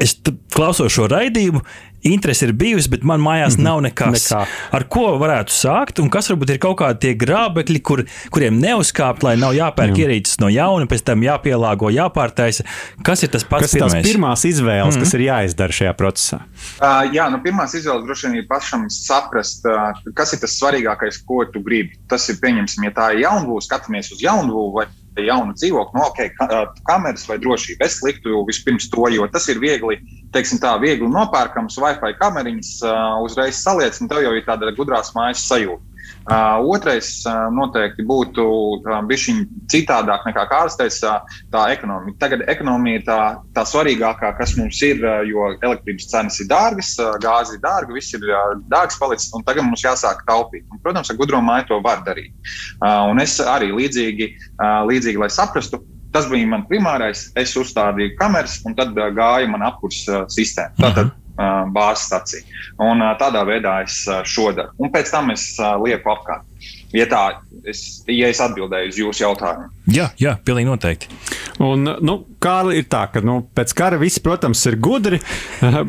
es 0.00 0.16
klausos 0.54 0.92
šo 0.92 1.08
raidījumu. 1.08 1.62
Interese 2.02 2.46
ir 2.46 2.52
bijusi, 2.52 2.90
bet 2.92 3.04
man 3.04 3.20
mājās 3.20 3.56
mm 3.56 3.60
-hmm. 3.60 3.64
nav 3.64 3.80
nekas. 3.82 4.30
Nekā. 4.30 4.42
Ar 4.78 4.84
ko 4.88 5.06
varētu 5.18 5.52
sākt, 5.52 6.00
un 6.02 6.10
kas 6.10 6.30
varbūt 6.30 6.50
ir 6.54 6.58
kaut 6.58 6.78
kādi 6.80 6.98
tie 7.00 7.14
grābekļi, 7.14 7.80
kur, 7.82 8.04
kuriem 8.30 8.60
neuzkāpt, 8.60 9.22
lai 9.22 9.36
nav 9.36 9.54
jāpērk 9.54 9.94
mm. 9.94 10.02
ierīces 10.04 10.40
no 10.40 10.48
jauna, 10.48 10.86
pēc 10.86 11.02
tam 11.04 11.22
jāpielāgo, 11.22 11.90
jāpārtaisa. 11.90 12.64
Kas 13.02 13.22
ir 13.22 13.28
tas 13.28 13.44
pats 13.44 13.62
kas 13.62 13.72
pirmais? 13.72 13.92
tās 13.92 14.06
pirmās 14.06 14.44
izvēles, 14.44 14.94
mm 14.94 15.00
-hmm. 15.00 15.04
kas 15.04 15.14
ir 15.14 15.20
jāizdara 15.20 15.72
šajā 15.72 15.94
procesā? 15.94 16.40
Uh, 16.80 17.12
jā, 17.12 17.30
nu, 17.30 17.40
pirmās 17.42 17.74
izvēles 17.74 18.04
droši 18.04 18.26
vien 18.26 18.36
ir 18.36 18.46
pašam 18.48 18.86
saprast, 18.90 19.66
uh, 19.66 20.12
kas 20.14 20.32
ir 20.32 20.38
tas 20.38 20.58
svarīgākais, 20.60 21.24
ko 21.26 21.44
tu 21.52 21.60
gribi. 21.60 21.98
Tas 22.08 22.28
ir, 22.28 22.36
pieņemsim, 22.42 22.84
ja 22.84 22.90
tā 22.90 23.12
ir 23.14 23.24
jaunbūve, 23.26 23.64
skatāmies 23.64 24.12
uz 24.12 24.22
jaunbūvu 24.22 24.72
vai 24.78 24.86
jaunu 25.24 25.54
dzīvokli, 25.56 25.96
no 25.96 26.06
ok, 26.10 26.20
kameras 26.88 27.24
vai 27.30 27.38
drošība. 27.40 27.86
Es 27.88 28.02
liktu 28.04 28.44
vispirms 28.48 28.90
to, 28.92 29.06
jo 29.14 29.26
tas 29.32 29.48
ir 29.48 29.60
viegli, 29.62 29.98
teiksim, 30.36 30.60
tā 30.62 30.74
viegli 30.82 31.08
nopērkams, 31.08 31.78
Wi-Fi 31.80 32.18
kameriņas 32.20 32.72
uzreiz 33.24 33.62
saliec, 33.62 33.96
un 34.02 34.10
tev 34.12 34.24
jau 34.26 34.34
ir 34.36 34.44
tāda 34.46 34.74
gudrās 34.76 35.14
mājas 35.16 35.46
sajūta. 35.48 35.82
Otrais 36.26 37.08
noteikti 37.54 38.02
būtu 38.06 38.44
bijis 39.06 39.26
citādāk 39.70 40.26
nekā 40.26 40.46
Kārlis 40.50 40.78
teica, 40.78 41.20
tā 41.52 41.66
ekonomija. 41.74 42.16
Tagad 42.22 42.44
ekonomija 42.50 43.00
ir 43.00 43.04
tā, 43.06 43.18
tā 43.54 43.66
svarīgākā, 43.68 44.32
kas 44.38 44.56
mums 44.58 44.80
ir, 44.86 45.02
jo 45.28 45.52
elektrības 45.60 46.08
cenas 46.10 46.40
ir 46.42 46.50
dārgas, 46.50 46.94
gāze 47.22 47.56
ir 47.56 47.62
dārga, 47.62 47.94
viss 47.94 48.14
ir 48.16 48.26
dārgs 48.72 48.98
palicis, 48.98 49.30
un 49.36 49.46
tagad 49.46 49.68
mums 49.68 49.84
jāsāk 49.86 50.24
taupīt. 50.26 50.66
Un, 50.72 50.82
protams, 50.82 51.12
ar 51.12 51.20
gudro 51.20 51.42
māju 51.44 51.70
to 51.70 51.82
var 51.84 52.02
darīt. 52.06 52.34
Un 52.82 53.22
es 53.22 53.38
arī 53.42 53.70
līdzīgi, 53.74 54.32
līdzīgi, 54.90 55.22
lai 55.22 55.30
saprastu, 55.30 55.82
tas 56.16 56.26
bija 56.30 56.48
mans 56.50 56.66
primārais. 56.70 57.28
Es 57.38 57.54
uzstādīju 57.58 58.16
kameras, 58.20 58.58
un 58.66 58.74
tad 58.78 58.96
gāja 58.96 59.46
mana 59.50 59.70
apkurss 59.70 60.08
sistēma. 60.34 60.74
Tātad, 60.80 61.12
uh, 61.12 61.25
bāzes 61.36 62.06
stacija. 62.08 62.42
Un 62.82 63.02
tādā 63.20 63.44
veidā 63.48 63.80
es 63.84 64.02
šo 64.28 64.50
daru. 64.56 64.74
Un 64.80 64.92
pēc 64.92 65.12
tam 65.12 65.32
es 65.34 65.54
lieku 65.84 66.12
apkārt. 66.12 66.44
Ja 66.94 67.04
tā, 67.10 67.22
es, 67.68 67.80
ja 68.08 68.28
es 68.30 68.38
atbildēju 68.40 68.92
uz 68.92 68.98
jūsu 69.00 69.24
jautājumu. 69.24 69.66
Jā, 69.92 70.06
jā 70.22 70.36
pilnīgi 70.46 70.68
noteikti. 70.70 71.10
Un, 71.64 71.88
nu, 72.04 72.14
kā 72.42 72.54
ir 72.76 72.86
tā, 72.92 73.02
ka 73.12 73.20
nu, 73.26 73.40
pēc 73.56 73.74
kara 73.76 73.98
viss, 74.00 74.22
protams, 74.22 74.62
ir 74.70 74.78
gudri, 74.80 75.18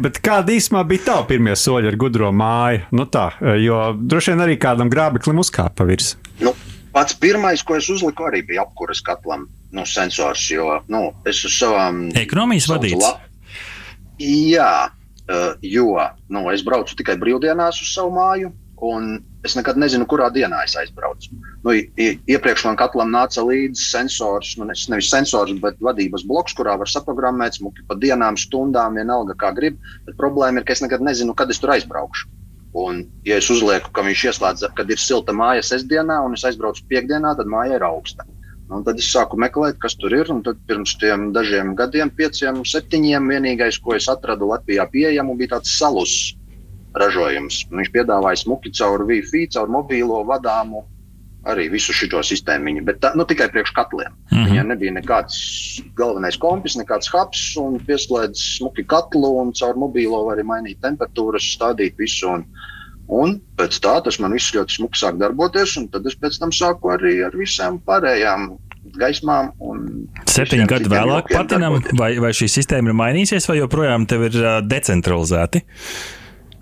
bet 0.03 0.19
kāda 0.25 0.55
īsumā 0.55 0.83
bija 0.89 1.05
tā 1.11 1.17
pirmie 1.29 1.55
soļi 1.55 1.91
ar 1.91 1.99
gudro 2.01 2.31
māju? 2.35 2.87
Nu, 2.97 3.05
tā, 3.13 3.29
jo 3.61 3.91
droši 3.99 4.33
vien 4.33 4.43
arī 4.47 4.57
kādam 4.61 4.91
grābeklim 4.91 5.39
uzkāpa 5.43 5.87
virs. 5.87 6.15
Nu, 6.43 6.55
pats 6.95 7.15
pirmais, 7.21 7.63
ko 7.63 7.77
es 7.77 7.87
uzliku, 7.93 8.27
arī 8.27 8.43
bija 8.49 8.65
apkuras 8.65 9.03
katlam 9.05 9.47
nu, 9.71 9.85
sensors, 9.87 10.49
jo 10.51 10.79
nu, 10.91 11.11
es 11.29 11.43
uz 11.47 11.55
savām. 11.59 12.07
Ekonomijas 12.17 12.69
vadīts. 12.71 13.05
La... 13.05 13.15
Jā, 14.17 14.71
jo 15.61 15.89
nu, 16.29 16.45
es 16.53 16.63
braucu 16.63 16.95
tikai 16.97 17.17
brīvdienās 17.19 17.81
uz 17.83 17.91
savu 17.93 18.13
māju, 18.15 18.53
un 18.87 19.17
es 19.47 19.55
nekad 19.57 19.79
nezinu, 19.79 20.05
kurā 20.09 20.27
dienā 20.33 20.61
es 20.65 20.75
aizbraucu. 20.79 21.31
Nu, 21.65 21.73
iepriekš 21.73 22.65
man 22.67 22.77
katlam 22.79 23.11
nāca 23.13 23.43
līdzi 23.45 23.87
sensors, 23.89 24.53
nu, 24.59 24.67
nevis 24.67 25.09
sensors, 25.09 25.53
bet 25.63 25.79
vadības 25.83 26.25
bloks, 26.27 26.55
kurā 26.57 26.77
var 26.79 26.91
saprogrammēt 26.91 27.57
smuki 27.57 27.85
pa 27.87 27.97
dienām, 27.99 28.37
stundām, 28.39 28.99
vienalga 28.99 29.37
kā 29.39 29.53
grib. 29.57 29.79
Bet 30.05 30.19
problēma 30.21 30.61
ir, 30.61 30.67
ka 30.67 30.75
es 30.75 30.83
nekad 30.85 31.05
nezinu, 31.05 31.35
kad 31.37 31.51
es 31.53 31.61
tur 31.63 31.73
aizbraukšu. 31.75 32.29
Un, 32.77 33.05
ja 33.25 33.39
es 33.41 33.47
uzlieku, 33.49 33.89
ka 33.95 34.03
viņš 34.05 34.25
ieslēdz, 34.29 34.67
kad 34.77 34.91
ir 34.93 35.01
silta 35.01 35.33
māja 35.33 35.63
sestdienā, 35.65 36.19
un 36.25 36.35
es 36.37 36.43
aizbraucu 36.45 36.83
piekdienā, 36.91 37.33
tad 37.39 37.49
māja 37.49 37.79
ir 37.79 37.87
augsta. 37.87 38.27
Un 38.67 38.83
tad 38.83 38.99
es 38.99 39.07
sāku 39.07 39.39
meklēt, 39.39 39.77
kas 39.79 39.95
tur 39.95 40.11
ir. 40.11 40.27
Pirms 40.67 40.97
dažiem 41.35 41.71
gadiem, 41.79 42.11
pieciem, 42.11 42.63
septiņiem, 42.67 43.29
vienīgais, 43.31 43.79
ko 43.79 43.95
es 43.95 44.09
atradu 44.11 44.49
Latvijā 44.51 44.87
pieejamu, 44.91 45.37
bija 45.39 45.55
tāds 45.55 45.77
salus 45.77 46.35
ražojums. 46.97 47.63
Viņš 47.71 47.93
piedāvāja 47.95 48.43
smuki 48.43 48.73
caur 48.75 49.05
Wi-Fi, 49.07 49.47
caur 49.55 49.71
mobīlo 49.71 50.19
vadāmu 50.27 50.83
arī 51.47 51.69
visu 51.71 51.95
šo 51.95 52.21
sistēmu. 52.25 52.81
Bet 52.87 52.99
tā, 53.03 53.13
nu, 53.15 53.23
tikai 53.27 53.47
priekš 53.53 53.71
katliem. 53.75 54.11
Mm 54.11 54.37
-hmm. 54.37 54.49
Viņam 54.49 54.71
nebija 54.73 54.91
nekāds 54.91 55.37
galvenais 55.95 56.37
kompis, 56.37 56.75
nekāds 56.75 57.07
hubs, 57.13 57.55
un 57.57 57.79
pieslēdz 57.79 58.57
smuki 58.57 58.83
katlu, 58.83 59.37
un 59.41 59.53
caur 59.53 59.75
mobīlo 59.75 60.25
var 60.25 60.37
arī 60.37 60.43
mainīt 60.43 60.81
temperatūras, 60.81 61.53
stādīt 61.55 61.95
visu. 61.97 62.27
Un, 62.27 62.45
Un 63.07 63.37
pēc 63.55 63.79
tā 63.83 63.93
tas 64.03 64.17
man 64.19 64.35
viss 64.35 64.51
ļoti 64.55 64.79
smuki 64.79 64.99
sāk 64.99 65.19
darboties, 65.21 65.77
un 65.79 65.87
tad 65.91 66.07
es 66.09 66.17
pēc 66.19 66.41
tam 66.41 66.51
sāku 66.51 66.91
arī 66.91 67.21
ar 67.23 67.35
visām 67.39 67.79
pārējām 67.87 68.49
gaismām. 68.99 69.51
Septiņi 70.27 70.67
gadi 70.67 70.91
vēlāk 70.91 71.31
patinam, 71.31 71.79
vai, 71.99 72.11
vai 72.23 72.33
šī 72.35 72.49
sistēma 72.51 72.91
ir 72.91 72.97
mainījusies, 72.99 73.47
vai 73.49 73.59
joprojām 73.61 74.07
tev 74.09 74.27
ir 74.27 74.37
decentralizēti? 74.67 75.63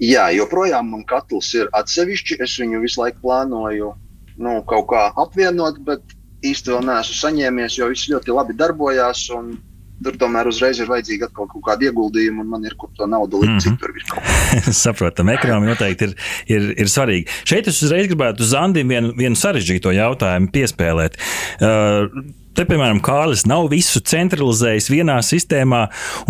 Jā, 0.04 0.28
joprojām 0.36 0.90
man 0.92 1.06
katls 1.08 1.54
ir 1.56 1.70
atsevišķi. 1.74 2.42
Es 2.44 2.58
viņu 2.60 2.82
visu 2.84 3.02
laiku 3.02 3.22
plānoju 3.24 3.94
nu, 4.38 4.58
kaut 4.68 4.90
kā 4.92 5.06
apvienot, 5.16 5.80
bet 5.88 6.16
īsti 6.46 6.74
vēl 6.74 6.84
neesmu 6.90 7.16
saņēmies, 7.22 7.78
jo 7.80 7.90
viss 7.94 8.10
ļoti 8.12 8.36
labi 8.36 8.58
darbojās. 8.60 9.30
Un 9.38 9.56
Tur 10.04 10.18
tomēr 10.20 10.50
uzreiz 10.52 10.80
ir 10.82 10.90
vajadzīga 10.92 11.30
atkal 11.30 11.48
kaut 11.52 11.64
kāda 11.66 11.88
ieguldījuma, 11.88 12.44
un 12.44 12.50
man 12.52 12.66
ir 12.68 12.76
kur 12.80 12.90
to 12.98 13.08
naudu 13.08 13.42
likt 13.42 13.54
mm 13.54 13.60
-hmm. 13.60 13.78
citur. 13.80 14.74
Saprotam, 14.84 15.30
ekonomija 15.30 15.74
noteikti 15.74 16.10
ir, 16.10 16.16
ir, 16.48 16.72
ir 16.84 16.92
svarīga. 16.92 17.32
Šeit 17.48 17.68
es 17.72 17.82
uzreiz 17.84 18.10
gribētu 18.12 18.44
Zandim 18.44 18.92
vienu, 18.92 19.14
vienu 19.18 19.36
sarežģīto 19.40 19.96
jautājumu 19.96 20.52
piespēlēt. 20.52 21.16
Uh, 21.62 22.10
te, 22.56 22.66
piemēram, 22.68 23.02
Kārlis 23.04 23.46
nav 23.50 23.68
visu 23.72 24.00
centralizējis 24.00 24.88
vienā 24.92 25.18
sistēmā, 25.26 25.82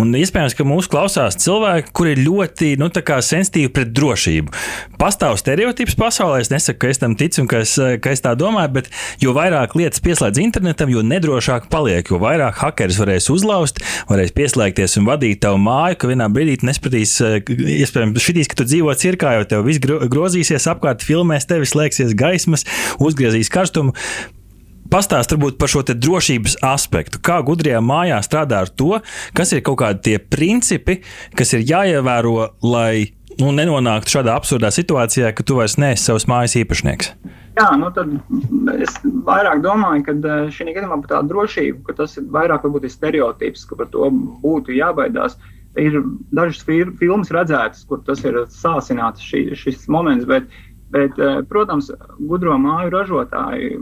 un 0.02 0.12
iespējams, 0.18 0.56
ka 0.58 0.66
mūsu 0.66 0.90
klausās 0.92 1.38
cilvēki, 1.42 1.92
kuri 1.96 2.16
ir 2.16 2.22
ļoti 2.26 2.72
nu, 2.80 2.90
sensitīvi 2.90 3.70
pret 3.74 3.92
drošību. 3.96 4.54
Pastāv 5.00 5.36
stereotips 5.40 5.96
pasaulē, 5.98 6.40
es 6.42 6.50
nesaku, 6.52 6.80
ka 6.84 6.92
es 6.92 7.02
tam 7.02 7.16
ticu 7.18 7.44
un 7.44 7.50
ka 7.50 7.62
es, 7.64 7.74
ka 8.02 8.14
es 8.14 8.24
tā 8.24 8.34
domāju, 8.38 8.72
bet 8.78 8.90
jo 9.22 9.34
vairāk 9.36 9.76
lietas 9.78 10.02
pieslēdz 10.04 10.42
internetam, 10.42 10.92
jo 10.92 11.04
nedrošāk 11.06 11.68
paliek, 11.72 12.10
jo 12.10 12.20
vairāk 12.22 12.60
hackers 12.62 13.00
varēs 13.00 13.30
uzlauzt, 13.32 13.82
varēs 14.10 14.34
pieslēgties 14.36 14.98
un 15.00 15.08
vadīt 15.08 15.42
tavu 15.44 15.60
māju, 15.62 16.00
ka 16.00 16.10
vienā 16.10 16.30
brīdī 16.32 16.58
nespratīs, 16.66 17.18
iespējams, 17.20 18.22
šitīs, 18.22 18.50
ka 18.50 18.60
tu 18.60 18.68
dzīvo 18.68 18.94
cirkā, 18.98 19.36
jo 19.38 19.50
tev 19.50 19.66
viss 19.68 19.82
grozīsies 19.82 20.70
apkārt, 20.72 21.04
filmēs 21.06 21.48
tevi, 21.48 21.68
slēgsies 21.68 22.16
gaismas, 22.18 22.66
uzgriezīs 23.02 23.52
karstumu. 23.52 23.94
Pastāst 24.92 25.32
varbūt 25.32 25.56
par 25.60 25.70
šo 25.72 25.82
drošības 25.86 26.58
aspektu. 26.66 27.20
Kā 27.24 27.40
gudrijā 27.46 27.80
mājā 27.82 28.18
strādā 28.24 28.62
ar 28.64 28.70
to, 28.70 29.00
kas 29.36 29.54
ir 29.56 29.64
kaut 29.66 29.80
kādi 29.82 30.02
tie 30.10 30.16
principi, 30.18 31.00
kas 31.36 31.54
ir 31.56 31.64
jāievēro, 31.66 32.52
lai 32.66 33.16
nu, 33.40 33.50
nenonāktu 33.56 34.18
šādā 34.18 34.36
absurdā 34.36 34.70
situācijā, 34.74 35.32
ka 35.36 35.46
tu 35.46 35.58
vairs 35.58 35.78
neesi 35.80 36.06
savs 36.06 36.28
mājas 36.30 36.56
īpašnieks. 36.60 37.12
Jā, 37.56 37.70
nu 37.80 37.88
tad 37.96 38.12
es 38.76 38.98
vairāk 39.24 39.62
domāju, 39.64 40.04
ka 40.04 40.14
eh, 40.14 40.48
šī 40.52 40.68
gadījumā 40.76 41.00
par 41.02 41.12
tādu 41.14 41.32
drošību, 41.32 41.82
ka 41.86 41.96
tas 42.02 42.18
ir 42.20 42.28
vairāk 42.32 42.66
varbūt 42.66 42.84
ir 42.84 42.92
stereotips, 42.92 43.64
ka 43.68 43.78
par 43.80 43.88
to 43.94 44.10
būtu 44.44 44.76
jābaidās. 44.76 45.38
Ir 45.80 45.98
dažas 46.32 46.62
filmas 46.64 47.32
redzētas, 47.32 47.82
kur 47.88 48.00
tas 48.04 48.22
ir 48.24 48.38
sāsināts 48.52 49.24
šī, 49.24 49.42
šis 49.60 49.82
moments, 49.92 50.24
bet 50.28 50.46
uh, 50.48 50.75
Bet, 50.94 51.18
eh, 51.18 51.40
protams, 51.50 51.90
gudro 52.30 52.54
māju 52.62 52.92
ražotāji 52.94 53.80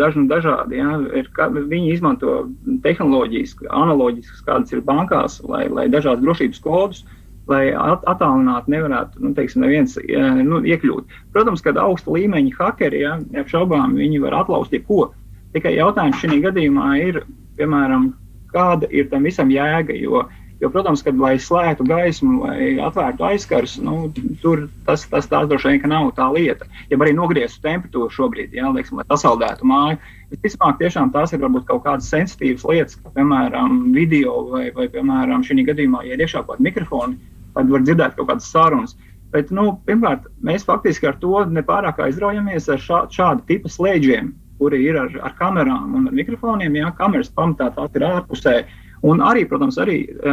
dažni 0.00 0.26
dažādi. 0.30 0.80
Ja, 0.80 0.96
ir, 1.14 1.28
viņi 1.70 1.92
izmanto 1.94 2.48
tehnoloģijas, 2.82 3.54
analoģiskas, 3.70 4.42
kādas 4.48 4.74
ir 4.74 4.82
bankās, 4.86 5.38
lai, 5.46 5.68
lai 5.70 5.86
dažādas 5.92 6.24
drošības 6.24 6.62
kodus, 6.64 7.04
lai 7.50 7.70
at, 7.70 8.02
attālināti 8.10 8.74
nevarētu 8.74 9.22
nu, 9.22 9.30
teiksim, 9.34 9.62
neviens 9.62 9.94
eh, 10.02 10.42
nu, 10.42 10.58
iekļūt. 10.66 11.14
Protams, 11.36 11.62
kad 11.62 11.78
augsta 11.78 12.10
līmeņa 12.18 12.58
hakeri, 12.58 13.04
ja, 13.06 13.16
neapšaubām, 13.30 13.94
viņi 13.98 14.24
var 14.26 14.40
atlauzt 14.42 14.74
jebko. 14.74 15.12
Tikai 15.54 15.76
jautājums 15.78 16.18
šī 16.18 16.42
gadījumā 16.48 16.90
ir, 16.98 17.22
piemēram, 17.58 18.10
kāda 18.50 18.90
ir 18.90 19.06
tam 19.10 19.26
visam 19.26 19.50
jēga. 19.54 19.94
Jo, 19.98 20.26
uh, 20.26 20.39
Jo, 20.60 20.68
protams, 20.68 21.00
kad 21.00 21.16
lai 21.16 21.38
slēgtu 21.40 21.86
gaismu 21.88 22.42
vai 22.42 22.64
atvērtu 22.84 23.24
aizskars, 23.24 23.78
nu, 23.80 24.10
tur 24.42 24.66
tas, 24.84 25.06
tas 25.08 25.28
tās 25.30 25.46
droši 25.48 25.70
vien 25.72 25.88
nav 25.88 26.10
tā 26.18 26.26
lieta. 26.34 26.66
Ja 26.90 26.98
arī 27.00 27.14
nogrieztu 27.16 27.62
temperatūru 27.64 28.12
šobrīd, 28.12 28.52
jā, 28.58 28.68
lieksim, 28.74 28.98
lai 29.00 29.06
sasaldētu 29.08 29.68
māju, 29.70 29.96
visticamāk, 30.34 30.76
tiešām 30.82 31.14
tās 31.14 31.32
ir 31.32 31.40
varbūt 31.40 31.64
kaut 31.70 31.86
kādas 31.86 32.10
sensitīvas 32.12 32.66
lietas, 32.68 32.98
kā 33.00 33.12
piemēram 33.14 33.86
video 33.94 34.34
vai, 34.50 34.66
vai 34.76 34.90
piemēram, 34.92 35.46
šī 35.48 35.64
gadījumā, 35.70 36.02
ja 36.04 36.18
ir 36.18 36.26
iekšā 36.26 36.42
kaut 36.42 36.58
kāda 36.58 36.68
mikrofona, 36.68 37.16
tad 37.56 37.72
var 37.72 37.86
dzirdēt 37.86 38.20
kaut 38.20 38.28
kādas 38.28 38.52
sarunas. 38.52 38.94
Bet, 39.32 39.48
nu, 39.54 39.78
pirmkārt, 39.88 40.28
mēs 40.44 40.68
faktiski 40.68 41.08
ar 41.08 41.16
to 41.22 41.40
nepārāk 41.48 42.02
aizraujamies 42.04 42.68
ar 42.68 42.84
šā, 42.84 43.00
šādu 43.14 43.46
tipu 43.48 43.72
slēdžiem, 43.72 44.34
kuri 44.60 44.82
ir 44.90 45.00
ar, 45.06 45.16
ar 45.24 45.32
kamerām 45.40 45.96
un 45.96 46.10
ar 46.10 46.20
mikrofoniem. 46.20 46.76
Jā, 46.82 46.92
kameras 46.98 47.30
pamatā 47.32 47.70
tās 47.76 47.94
ir 47.96 48.04
ārpusē. 48.10 48.56
Uh, 48.60 48.79
Un 49.06 49.22
arī, 49.24 49.46
protams, 49.48 49.78
arī 49.80 50.02
e, 50.04 50.32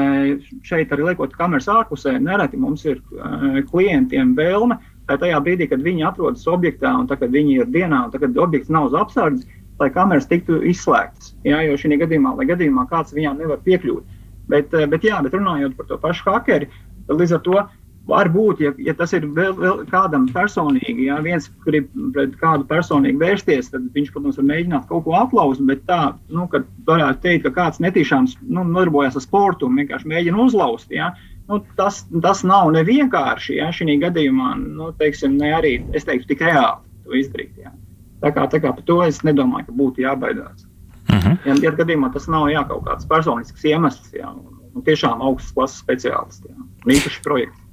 šeit, 0.67 0.91
arī 0.91 1.05
liekot 1.07 1.36
kameras 1.38 1.69
ārpusē, 1.71 2.17
nereti 2.19 2.59
mums 2.59 2.83
ir 2.83 2.97
e, 3.00 3.62
klientiem 3.69 4.33
vēlme, 4.36 4.75
tajā 5.07 5.39
brīdī, 5.43 5.69
kad 5.71 5.86
viņi 5.86 6.03
atrodas 6.09 6.43
objektā, 6.51 6.91
un 7.00 7.07
tad, 7.07 7.21
kad 7.21 7.31
viņi 7.31 7.62
ir 7.62 7.69
dienā, 7.71 8.01
un 8.05 8.12
tad, 8.12 8.25
kad 8.25 8.41
objekts 8.43 8.74
nav 8.74 8.89
uz 8.89 8.97
apsardzes, 9.00 9.47
lai 9.79 9.88
kameras 9.93 10.27
tiktu 10.27 10.59
izslēgtas. 10.67 11.31
Jā, 11.47 11.62
jo 11.63 11.77
šī 11.79 11.95
gadījumā, 12.01 12.33
lai 12.36 12.50
gadījumā 12.50 12.88
kāds 12.91 13.15
viņām 13.15 13.39
nevar 13.39 13.63
piekļūt. 13.63 14.15
Bet, 14.51 14.75
e, 14.75 14.83
bet, 14.91 15.07
jā, 15.07 15.21
bet 15.24 15.38
runājot 15.38 15.77
par 15.79 15.88
to 15.88 16.00
pašu 16.03 16.27
hakeri, 16.27 16.67
līdz 17.07 17.38
ar 17.38 17.43
to 17.47 17.63
Var 18.08 18.30
būt, 18.32 18.62
ja, 18.64 18.72
ja 18.80 18.94
tas 18.96 19.12
ir 19.18 19.26
vēl, 19.36 19.52
vēl 19.60 19.82
kādam 19.92 20.30
personīgi, 20.32 21.10
ja 21.10 21.18
viens 21.24 21.50
grib 21.66 21.90
pret 22.16 22.38
kādu 22.40 22.64
personīgi 22.70 23.20
vērsties, 23.20 23.68
tad 23.74 23.90
viņš, 23.96 24.14
protams, 24.14 24.38
var 24.40 24.48
mēģināt 24.48 24.86
kaut 24.88 25.04
ko 25.04 25.18
aplauzt, 25.20 25.64
bet 25.68 25.84
tā, 25.90 26.14
nu, 26.32 26.46
ka 26.52 26.62
varētu 26.88 27.26
teikt, 27.26 27.44
ka 27.50 27.52
kāds 27.58 27.82
netīšām 27.84 28.30
nu, 28.48 28.64
nodarbojas 28.64 29.20
ar 29.20 29.26
sportu 29.26 29.68
un 29.68 29.82
vienkārši 29.82 30.08
mēģina 30.14 30.40
uzlauzt. 30.46 30.94
Ja, 30.96 31.12
nu, 31.52 31.60
tas, 31.76 32.06
tas 32.24 32.46
nav 32.48 32.72
nevienkārši. 32.78 33.58
Ja, 33.60 33.74
šī 33.76 34.00
gadījumā, 34.06 34.54
nu, 34.62 34.94
teiksim, 35.02 35.36
ne 35.42 35.52
arī, 35.60 35.76
es 35.92 36.08
teiktu, 36.08 36.32
tik 36.32 36.48
reāli 36.48 36.80
to 37.04 37.20
izdarīt. 37.20 37.60
Ja. 37.60 37.76
Tā 38.24 38.32
kā, 38.34 38.48
tā 38.48 38.64
kā 38.64 38.72
par 38.72 38.88
to 38.88 39.02
es 39.04 39.20
nedomāju, 39.28 39.68
ka 39.68 39.78
būtu 39.84 40.08
jābaidās. 40.08 40.64
Uh 41.08 41.16
mhm. 41.16 41.28
-huh. 41.28 41.38
ja, 41.46 41.60
ja 41.68 41.76
gadījumā 41.76 42.14
tas 42.14 42.32
nav 42.32 42.48
jā, 42.56 42.64
kaut 42.68 42.88
kāds 42.88 43.08
personisks 43.08 43.64
iemesls, 43.66 44.14
ja, 44.14 44.32
un, 44.32 44.60
un 44.76 44.84
tiešām 44.84 45.22
augstas 45.22 45.54
klases 45.54 45.84
speciālists, 45.84 46.48
ja, 46.48 46.56
īpaši 46.88 47.24
projekts. 47.24 47.66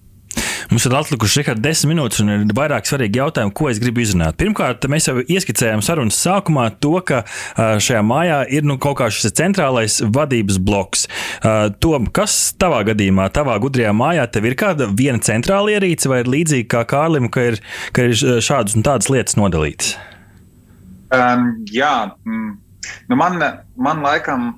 Mums 0.74 0.88
ir 0.88 0.94
atlikuši 0.98 1.38
tikai 1.38 1.52
desmit 1.62 1.92
minūtes, 1.92 2.18
un 2.24 2.30
ir 2.34 2.40
vairāk 2.58 2.88
svarīgi 2.88 3.20
jautājumi, 3.20 3.52
ko 3.54 3.68
es 3.70 3.78
gribu 3.78 4.00
izrunāt. 4.02 4.34
Pirmkārt, 4.40 4.82
mēs 4.90 5.06
jau 5.06 5.20
ieskicējām 5.22 5.84
sarunas 5.86 6.16
sākumā 6.18 6.64
to, 6.82 6.96
ka 7.06 7.20
šajā 7.54 8.00
mājā 8.02 8.40
ir 8.58 8.66
nu, 8.66 8.74
kaut 8.82 8.96
kā 8.98 9.06
šis 9.06 9.36
centrālais 9.38 10.00
vadības 10.02 10.58
bloks. 10.58 11.04
Tom, 11.78 12.08
kas 12.18 12.34
tavā 12.58 12.80
gadījumā, 12.90 13.28
tavā 13.36 13.54
gudrajā 13.62 13.92
mājā, 13.94 14.26
tev 14.34 14.50
ir 14.50 14.58
kāda 14.58 14.90
viena 14.90 15.22
centrāla 15.22 15.76
ierīce, 15.76 16.10
vai 16.10 16.24
ir 16.24 16.32
līdzīgi 16.34 16.66
kā 16.74 16.82
Kārlim, 16.90 17.30
ka 17.30 17.46
ir, 17.52 17.60
ka 17.94 18.08
ir 18.10 18.18
šādas 18.18 18.74
un 18.74 18.82
tādas 18.88 19.12
lietas 19.14 19.38
nodalītas? 19.38 19.94
Um, 21.14 21.52
jā, 21.70 21.94
mm, 22.26 22.50
nu 23.14 23.22
man, 23.22 23.38
man 23.78 24.02
laikam 24.02 24.56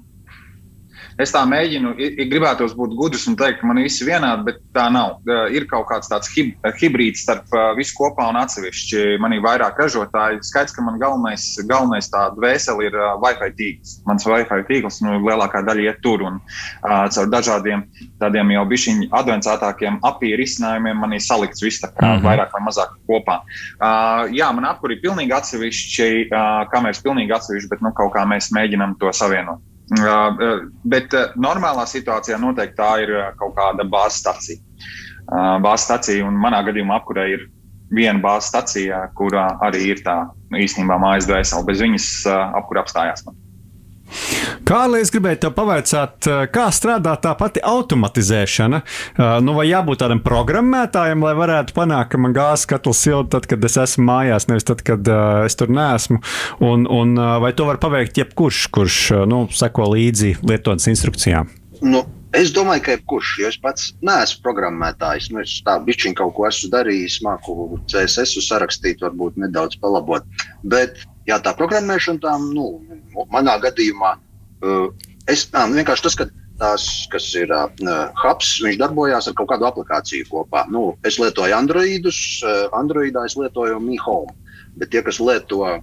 Es 1.23 1.33
tā 1.33 1.43
mēģinu, 1.49 1.95
gribētos 2.29 2.75
būt 2.77 2.95
gudrs 2.99 3.25
un 3.31 3.37
teikt, 3.41 3.61
ka 3.61 3.69
man 3.71 3.81
viss 3.81 4.03
ir 4.03 4.11
vienādi, 4.11 4.45
bet 4.51 4.59
tā 4.77 4.87
nav. 4.93 5.17
Ir 5.55 5.65
kaut 5.71 5.87
kāds 5.89 6.11
tāds 6.13 6.29
hib 6.35 6.53
hibrīds 6.77 7.23
starp 7.25 7.53
visu 7.79 7.95
kopā 7.97 8.29
un 8.29 8.37
atsevišķi. 8.43 9.17
Man 9.23 9.33
ir 9.33 9.45
vairāk 9.45 9.81
ražotāji. 9.81 10.43
Skaidrs, 10.45 10.75
ka 10.77 10.85
man 10.85 11.01
galvenais, 11.01 11.47
galvenais 11.69 12.11
tā 12.13 12.27
dvēseli 12.37 12.91
ir 12.91 12.99
Wi-Fi 13.23 13.49
tīkls. 13.57 13.95
Mans 14.09 14.29
Wi-Fi 14.29 14.67
tīkls, 14.69 15.01
nu, 15.07 15.17
lielākā 15.25 15.63
daļa 15.65 15.87
iet 15.89 16.03
tur 16.05 16.27
un 16.27 16.41
caur 16.83 17.31
dažādiem 17.33 17.87
tādiem 18.21 18.53
jau 18.53 18.65
bišķiņu 18.69 19.09
advancētākiem 19.17 20.01
apīri 20.07 20.41
risinājumiem 20.43 21.01
man 21.01 21.15
ir 21.17 21.25
salikts 21.25 21.65
viss 21.65 21.83
tā 21.83 21.91
kā 21.95 22.03
mm 22.05 22.19
-hmm. 22.19 22.27
vairāk 22.27 22.53
vai 22.53 22.63
mazāk 22.67 22.93
kopā. 23.09 23.39
Uh, 23.81 24.29
jā, 24.37 24.53
man 24.53 24.65
apkuri 24.65 24.97
ir 24.97 25.05
pilnīgi 25.05 25.33
atsevišķi, 25.33 26.29
uh, 26.29 26.69
kameras 26.73 27.03
pilnīgi 27.03 27.33
atsevišķi, 27.33 27.71
bet 27.71 27.81
nu, 27.81 27.93
kaut 27.93 28.13
kā 28.13 28.27
mēs 28.27 28.53
mēģinam 28.53 28.99
to 29.01 29.13
savienot. 29.13 29.61
Bet 29.87 31.15
normālā 31.39 31.85
situācijā 31.87 32.39
noteikti 32.43 32.79
tā 32.79 32.91
ir 33.05 33.13
kaut 33.39 33.55
kāda 33.59 33.87
bāzes 33.87 34.19
stacija. 34.25 34.59
Bāzes 35.63 35.87
stacija, 35.87 36.27
un 36.27 36.39
manā 36.43 36.65
gadījumā 36.67 36.99
apkurē 37.01 37.29
ir 37.35 37.47
viena 37.95 38.19
bāzes 38.23 38.51
stacija, 38.51 39.05
kurā 39.19 39.47
arī 39.63 39.93
ir 39.95 40.03
tā 40.07 40.25
īstenībā 40.59 40.99
mājas 41.03 41.31
dvēsele. 41.31 41.67
Bez 41.71 41.83
viņas 41.87 42.09
apkurē 42.59 42.83
apstājās. 42.83 43.27
Man. 43.27 43.39
Kārli, 44.67 45.01
es 45.05 45.13
gribēju 45.15 45.41
te 45.45 45.51
pavaicāt, 45.55 46.27
eh, 46.27 46.47
kā 46.53 46.67
strādā 46.75 47.15
tā 47.23 47.33
pati 47.39 47.63
automatizēšana. 47.63 48.83
Eh, 48.83 49.23
nu, 49.43 49.55
vai 49.59 49.67
jābūt 49.69 50.03
tādam 50.03 50.23
programmētājam, 50.25 51.23
lai 51.23 51.35
varētu 51.39 51.77
panākt, 51.77 52.11
ka 52.15 52.19
man 52.19 52.35
gāzes 52.35 52.67
katls 52.67 53.03
silda 53.03 53.37
tad, 53.37 53.47
kad 53.47 53.65
es 53.65 53.77
esmu 53.77 54.07
mājās, 54.07 54.49
nevis 54.49 54.67
tad, 54.67 54.83
kad 54.87 55.07
uh, 55.09 55.45
es 55.47 55.55
tur 55.59 55.69
neesmu. 55.69 56.21
Un, 56.61 56.87
un, 56.91 57.15
vai 57.43 57.53
to 57.53 57.67
var 57.69 57.79
paveikt 57.83 58.19
jebkurš, 58.19 58.67
kurš 58.75 58.99
nu, 59.29 59.47
seko 59.51 59.91
līdzi 59.95 60.37
lietotnes 60.43 60.87
instrukcijām? 60.93 61.51
Nu, 61.83 62.05
Es 62.37 62.51
domāju, 62.53 62.83
ka 62.85 62.95
jebkurš, 62.97 63.29
jo 63.41 63.49
es 63.49 63.57
pats 63.63 63.93
neesmu 64.05 64.43
programmētājs, 64.45 65.31
nu, 65.33 65.41
es 65.41 65.55
tādu 65.65 65.87
bišķiņu 65.87 66.19
kaut 66.19 66.35
ko 66.37 66.45
esmu 66.49 66.69
darījis, 66.75 67.21
māku 67.25 67.79
CSS 67.89 68.43
sarakstīt, 68.45 69.01
varbūt 69.01 69.39
nedaudz 69.41 69.79
palabot. 69.81 70.27
Bet, 70.67 70.99
jā, 71.27 71.39
tā 71.43 71.53
programmēšana, 71.59 72.23
tā, 72.23 72.35
nu, 72.55 72.81
manā 73.33 73.59
gadījumā, 73.63 74.17
uh, 74.63 74.89
es 75.31 75.47
tā, 75.53 75.67
nu, 75.69 75.79
vienkārši 75.81 76.07
tas, 76.09 76.19
ka 76.19 76.29
tās, 76.61 76.87
kas 77.13 77.29
ir 77.37 77.53
uh, 77.53 77.69
hubs, 78.23 78.57
viņš 78.65 78.81
darbojās 78.81 79.29
ar 79.29 79.37
kaut 79.39 79.51
kādu 79.53 79.69
aplikāciju 79.69 80.29
kopā. 80.31 80.65
Nu, 80.73 80.89
es 81.07 81.21
lietoju 81.21 81.57
Androidus, 81.57 82.19
uh, 82.45 82.67
Androidā 82.77 83.27
es 83.29 83.37
lietoju 83.39 83.81
Mi 83.83 84.01
Home. 84.03 84.33
Bet 84.77 84.91
tie, 84.93 85.01
kas 85.01 85.17
lieto 85.25 85.63
uh, 85.65 85.77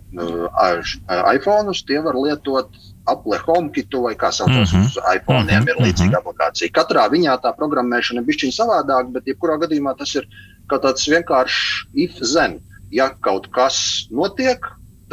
iPhone, 1.33 1.73
tie 1.87 2.01
var 2.05 2.17
lietot 2.17 2.75
Apple 3.09 3.39
HomeKitu 3.41 4.03
vai 4.05 4.13
kā 4.15 4.29
saucās 4.31 4.71
mm 4.71 4.79
-hmm. 4.79 4.85
uz 4.85 4.97
iPhone, 5.15 5.43
mm 5.43 5.49
-hmm. 5.49 5.69
ir 5.69 5.81
līdzīga 5.85 6.05
mm 6.07 6.13
-hmm. 6.13 6.21
aplikācija. 6.21 6.71
Katrā 6.71 7.07
viņā 7.09 7.37
tā 7.41 7.53
programmēšana 7.57 8.21
ir 8.21 8.27
bišķiņa 8.27 8.55
savādāka, 8.59 9.11
bet 9.11 9.27
jebkurā 9.27 9.57
gadījumā 9.63 9.97
tas 9.97 10.15
ir 10.15 10.27
kā 10.69 10.79
tāds 10.79 11.09
vienkāršs 11.09 11.87
if-zen. 11.93 12.59
Ja 12.91 13.09
kaut 13.09 13.47
kas 13.51 14.07
notiek, 14.11 14.59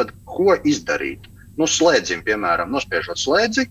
tad 0.01 0.15
ko 0.29 0.57
izdarīt? 0.65 1.29
Nu, 1.61 1.69
slēdzim, 1.69 2.25
piemēram, 2.25 2.73
nospiežot 2.73 3.21
slēdzi, 3.21 3.67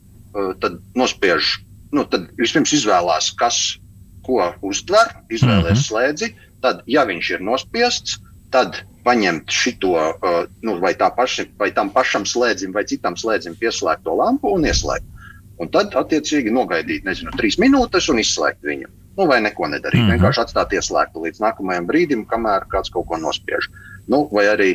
tad 0.62 0.78
nospiež, 1.00 1.58
nu, 1.96 2.06
tad 2.06 2.30
vispirms 2.38 2.74
izvēlās, 2.78 3.32
kas 3.40 3.80
ko 4.26 4.52
uztver, 4.62 5.16
izvēlēs 5.34 5.74
mm 5.74 5.80
-hmm. 5.80 5.88
slēdzi. 5.88 6.34
Tad, 6.62 6.84
ja 6.92 7.06
viņš 7.08 7.30
ir 7.38 7.46
nospiests, 7.46 8.20
tad 8.54 8.82
paņemt 9.08 9.50
šito, 9.50 9.94
uh, 9.96 10.44
nu, 10.62 10.76
vai, 10.84 10.94
paši, 10.94 11.48
vai 11.58 11.72
tam 11.72 11.90
pašam 11.90 12.26
slēdzim, 12.28 12.74
vai 12.76 12.84
citam 12.86 13.16
slēdzim 13.16 13.56
pieslēgt 13.56 14.04
to 14.04 14.16
lampu 14.16 14.52
un 14.54 14.68
ieslēgt. 14.68 15.08
Un 15.60 15.72
tad, 15.72 15.96
attiecīgi, 15.96 16.52
nogaidīt, 16.52 17.04
nezinu, 17.08 17.32
trīs 17.40 17.58
minūtes 17.60 18.10
un 18.12 18.20
izslēgt 18.20 18.64
viņu. 18.64 18.88
Nu, 19.18 19.26
vai 19.28 19.42
neko 19.44 19.68
nedarīt. 19.68 20.00
Mm 20.00 20.08
-hmm. 20.08 20.20
Vienkārši 20.20 20.42
atstāt 20.46 20.74
ieslēgtu 20.74 21.24
līdz 21.26 21.42
nākamajam 21.44 21.88
brīdim, 21.88 22.26
kamēr 22.26 22.68
kāds 22.72 22.92
kaut 22.94 23.08
ko 23.08 23.18
nospiež. 23.18 23.68
Nu, 24.08 24.30
vai 24.32 24.46
arī 24.48 24.70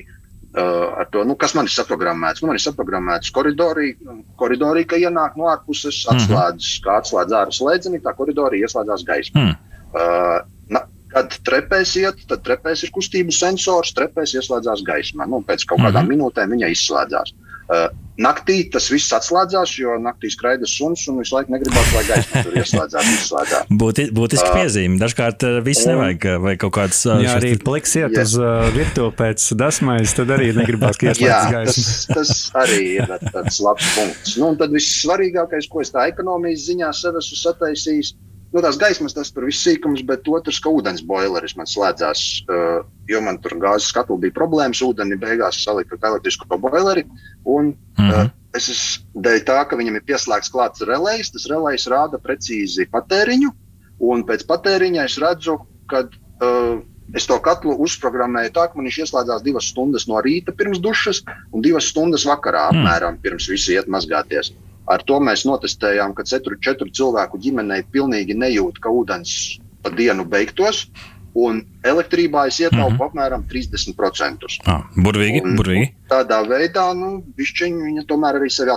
ar 0.62 1.09
to, 1.11 1.25
nu, 1.27 1.35
kas 1.40 1.55
man 1.59 1.69
ir 1.69 1.75
saprogrammēts. 1.75 2.43
Nu, 2.43 2.51
man 2.51 2.59
ir 2.59 2.62
saprogrammēts 2.62 3.33
koridorī, 3.35 3.95
koridorī 4.40 4.85
ka 4.87 4.99
ienāk 5.01 5.38
no 5.40 5.49
ārpuses, 5.53 6.05
mhm. 6.07 6.17
atslēdz, 6.17 6.67
mm 6.69 6.85
kā 6.85 6.99
atslēdz 7.03 7.38
ārā 7.40 7.55
slēdzeni, 7.55 8.03
tā 8.05 8.14
koridorī 8.19 8.62
ieslēdzās 8.64 9.07
gaisma. 9.09 9.40
Mm. 9.40 9.81
Uh, 9.95 10.37
na, 10.75 10.87
Kad 11.14 11.31
trepēs 11.47 11.93
iet, 12.01 12.25
tad 12.27 12.40
trepēs 12.43 12.81
ir 12.83 12.90
kustību 12.90 13.31
sensors, 13.31 13.93
trepēs 13.95 14.33
ieslēdzās 14.35 14.81
gaismā. 14.83 15.29
Nu, 15.31 15.38
pēc 15.47 15.62
kaut 15.71 15.79
kādām 15.79 16.09
mm 16.09 16.11
minūtēm 16.11 16.57
viņa 16.57 16.71
izslēdzās. 16.75 17.31
Uh, 17.71 17.85
naktī 18.20 18.61
tas 18.70 18.87
viss 18.92 19.12
atslēdzās, 19.14 19.72
jo 19.81 19.96
naktī 20.03 20.31
skraida 20.33 20.68
suns 20.70 21.03
un 21.11 21.18
visu 21.22 21.35
laiku 21.37 21.55
negribās, 21.55 21.90
lai 21.96 22.05
gaisma 22.09 22.42
tur 22.46 22.57
ieslēdzās. 22.62 23.11
izslēdzās. 23.18 23.70
Būti, 23.83 24.07
būtiski 24.14 24.48
uh, 24.48 24.59
piezīme. 24.61 24.98
Dažkārt 25.03 25.46
viss 25.66 25.87
un, 25.87 25.94
nevajag, 25.94 26.29
vai 26.44 26.57
kaut 26.61 26.74
kāds. 26.79 27.05
Jā, 27.07 27.37
arī 27.38 27.55
pliks 27.62 27.96
iet 28.00 28.16
uz 28.20 28.37
uh, 28.40 28.68
virtuvi 28.74 29.14
pēc 29.18 29.48
dasmais, 29.61 30.14
tad 30.16 30.35
arī 30.37 30.53
negribās, 30.57 31.00
ka 31.00 31.11
ieslēdzas 31.12 31.55
gaisma. 31.55 31.74
Tas, 31.74 32.05
tas 32.12 32.44
arī 32.64 32.83
ir 33.00 33.16
tāds 33.35 33.62
labs 33.64 33.90
punkts. 33.96 34.37
Nu, 34.38 34.53
un 34.53 34.61
tad 34.61 34.74
viss 34.74 35.00
svarīgākais, 35.03 35.70
ko 35.70 35.83
es 35.85 35.92
tā 35.94 36.07
ekonomijas 36.12 36.68
ziņā 36.68 36.92
sev 36.94 37.18
esmu 37.20 37.40
sataisījis, 37.40 38.14
nu, 38.55 38.62
tās 38.62 38.79
gaismas, 38.79 39.14
tas 39.17 39.33
tur 39.35 39.49
viss 39.49 39.64
sīkums, 39.67 40.05
bet 40.07 40.29
otrs, 40.31 40.61
ka 40.62 40.71
ūdens 40.71 41.03
boileris 41.07 41.57
man 41.59 41.69
slēdzās, 41.71 42.23
uh, 42.47 42.87
jo 43.11 43.23
man 43.25 43.40
tur 43.43 43.57
gāzes 43.62 43.90
skatlu 43.90 44.21
bija 44.23 44.37
problēmas. 44.37 44.83
Ūdeni 44.87 45.19
beigās 45.21 45.59
salika 45.64 45.99
elektrisko 45.99 46.59
boileri. 46.62 47.05
Un, 47.43 47.75
mm 47.99 48.09
-hmm. 48.09 48.31
uh, 48.31 48.31
es 48.55 48.71
esmu 48.71 49.27
dēļ 49.27 49.45
tā, 49.51 49.59
ka 49.69 49.77
viņam 49.77 49.99
ir 49.99 50.07
pieslēgts 50.07 50.55
klāts 50.55 50.87
relējs. 50.87 51.35
Tas 51.35 51.51
relējs 51.51 51.90
rāda 51.90 52.23
precīzi 52.23 52.87
patēriņu, 52.95 53.53
un 54.01 54.25
pēc 54.25 54.47
patēriņa 54.47 55.05
es 55.05 55.19
redzu, 55.19 55.59
ka 55.90 56.07
uh, 56.07 56.83
Es 57.12 57.27
to 57.29 57.37
katlu 57.45 57.77
uzprogrammēju 57.85 58.51
tā, 58.57 58.62
ka 58.71 58.79
man 58.79 58.88
viņš 58.88 58.99
ieslēdzās 59.05 59.43
divas 59.45 59.69
stundas 59.69 60.07
no 60.09 60.23
rīta 60.25 60.55
pirms 60.57 60.81
dušas 60.81 61.21
un 61.53 61.61
divas 61.61 61.90
stundas 61.93 62.25
vakarā, 62.25 62.71
mm. 62.73 62.81
apmēram 62.81 63.19
pirms 63.21 63.49
visi 63.53 63.77
iet 63.77 63.90
mazgāties. 63.93 64.55
Ar 64.90 65.03
to 65.09 65.18
mēs 65.20 65.47
notestējām, 65.49 66.12
ka 66.16 66.27
četru, 66.29 66.59
četru 66.61 66.90
cilvēku 66.92 67.40
ģimenei 67.40 67.85
pilnīgi 67.92 68.37
nejūt, 68.37 68.81
ka 68.85 68.92
ūdens 68.92 69.59
pa 69.85 69.92
dienu 69.94 70.27
beigtos. 70.29 70.87
Un 71.35 71.64
elektrībā 71.83 72.44
es 72.47 72.61
ietaupu 72.61 72.92
mm 72.92 72.99
-hmm. 72.99 73.07
apmēram 73.09 73.42
30%. 73.51 74.61
Ah, 74.70 74.85
burvīgi, 74.94 75.40
un, 75.42 75.57
burvīgi. 75.59 75.88
Un 75.88 76.11
tādā 76.12 76.38
veidā, 76.47 76.85
nu, 76.94 77.25
viņa 77.83 78.05
tomēr 78.07 78.38
arī 78.38 78.51
sevi 78.51 78.70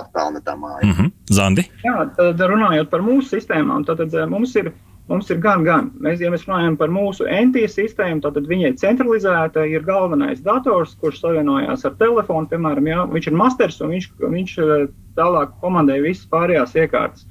māja. 0.56 0.82
Mm 0.82 0.92
-hmm. 0.92 1.12
Zandi? 1.30 1.68
Jā, 1.84 2.10
tad 2.16 2.40
runājot 2.40 2.90
par 2.90 3.00
mūsu 3.00 3.38
sistēmām, 3.38 3.86
tad, 3.86 3.98
tad 3.98 4.28
mums 4.28 4.56
ir 4.56 4.72
Mums 5.08 5.30
ir 5.32 5.38
gan, 5.40 5.62
gan. 5.64 5.86
Mēs, 6.04 6.20
ja 6.20 6.28
mēs 6.28 6.44
runājam 6.44 6.74
par 6.76 6.90
mūsu 6.92 7.24
NT 7.32 7.64
sistēmu, 7.72 8.20
tad 8.20 8.44
viņa 8.48 8.72
ir 8.72 8.76
centralizēta. 8.80 9.64
Ir 9.64 9.86
galvenais 9.86 10.42
dators, 10.44 10.92
kurš 11.00 11.22
savienojās 11.22 11.86
ar 11.88 11.96
telefonu, 12.00 12.48
piemēram, 12.50 12.90
jā, 12.92 13.06
viņš 13.14 13.30
ir 13.30 13.38
masters 13.40 13.80
un 13.80 13.94
viņš, 13.94 14.08
viņš 14.20 14.54
eh, 14.64 14.86
tālāk 15.16 15.56
komandē 15.62 15.96
visas 16.04 16.28
pārējās 16.28 16.76
iekārtas. 16.76 17.24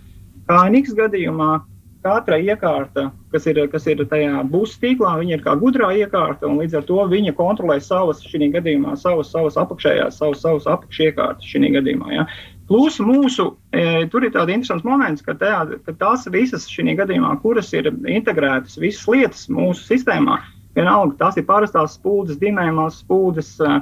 Kā 0.50 0.64
NX 0.72 0.98
gadījumā, 0.98 1.52
katra 2.08 2.40
iekārta, 2.42 3.12
kas 3.34 3.46
ir, 3.52 3.62
kas 3.70 3.86
ir 3.92 4.02
tajā 4.10 4.42
būs 4.50 4.78
tīklā, 4.82 5.14
viņa 5.22 5.38
ir 5.38 5.46
kā 5.46 5.54
gudrā 5.62 5.92
iekārta, 6.02 6.50
un 6.50 6.58
līdz 6.64 6.80
ar 6.80 6.86
to 6.88 7.06
viņa 7.14 7.36
kontrolē 7.38 7.78
savas, 7.84 8.24
šī 8.26 8.50
gadījumā, 8.58 8.96
savas, 8.98 9.30
savas 9.34 9.60
apakšējās, 9.62 10.18
savas, 10.18 10.42
savas 10.42 10.70
apakšiekārtas 10.78 11.54
šī 11.54 11.74
gadījumā. 11.78 12.14
Ja. 12.16 12.26
Plus 12.68 12.98
mūsu, 13.00 13.54
e, 13.72 14.06
tur 14.12 14.26
ir 14.28 14.34
tāds 14.36 14.52
interesants 14.52 14.84
moments, 14.84 15.24
ka, 15.24 15.38
tā, 15.40 15.54
ka 15.86 15.94
tās 15.96 16.26
visas 16.32 16.66
šī 16.68 16.98
gadījumā, 17.00 17.38
kuras 17.40 17.72
ir 17.72 17.88
integrētas, 17.88 18.76
visas 18.82 19.08
lietas 19.08 19.46
mūsu 19.48 19.86
sistēmā, 19.88 20.42
vienalga 20.76 21.16
tās 21.22 21.40
ir 21.40 21.48
parastās 21.48 21.96
spūdes, 21.96 22.40
dimējumās 22.42 23.00
spūdes, 23.06 23.54
e, 23.64 23.78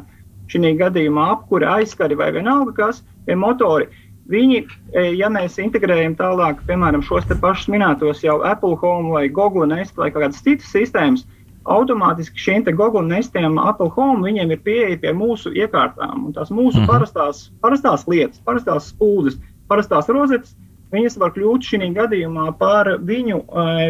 šī 0.53 0.75
gadījumā 0.77 1.31
apkūra, 1.33 1.79
aizskari 1.79 2.17
vai 2.19 2.29
vienalga 2.35 2.75
kas, 2.77 3.01
ir 3.25 3.41
motori. 3.41 3.89
Viņi, 4.29 4.61
e, 4.93 5.07
ja 5.17 5.31
mēs 5.33 5.57
integrējam 5.61 6.13
tālāk, 6.17 6.61
piemēram, 6.69 7.01
šos 7.05 7.25
pašus 7.41 7.69
minētos 7.73 8.21
jau 8.25 8.39
Apple 8.45 8.77
Home 8.81 9.13
vai 9.13 9.27
Google 9.29 9.65
Nest 9.69 9.97
vai 9.97 10.11
kādas 10.13 10.45
citas 10.45 10.69
sistēmas, 10.73 11.25
automātiski 11.65 12.39
šiem 12.39 12.63
Google 12.77 13.03
nestiem, 13.07 13.57
Apple 13.59 13.89
Home, 13.95 14.23
viņiem 14.25 14.53
ir 14.53 14.61
pieeja 14.65 14.99
pie 15.01 15.13
mūsu 15.17 15.53
iekārtām. 15.53 16.27
Un 16.27 16.33
tās 16.33 16.51
mūsu 16.53 16.79
-hmm. 16.79 16.87
parastās, 16.91 17.49
parastās 17.61 18.07
lietas, 18.07 18.41
parastās 18.45 18.91
spūdes, 18.93 19.39
parastās 19.67 20.09
rozetes, 20.09 20.55
viņas 20.93 21.17
var 21.17 21.33
kļūt 21.35 21.65
šī 21.65 21.91
gadījumā 21.95 22.51
par 22.59 22.97
viņu, 23.01 23.43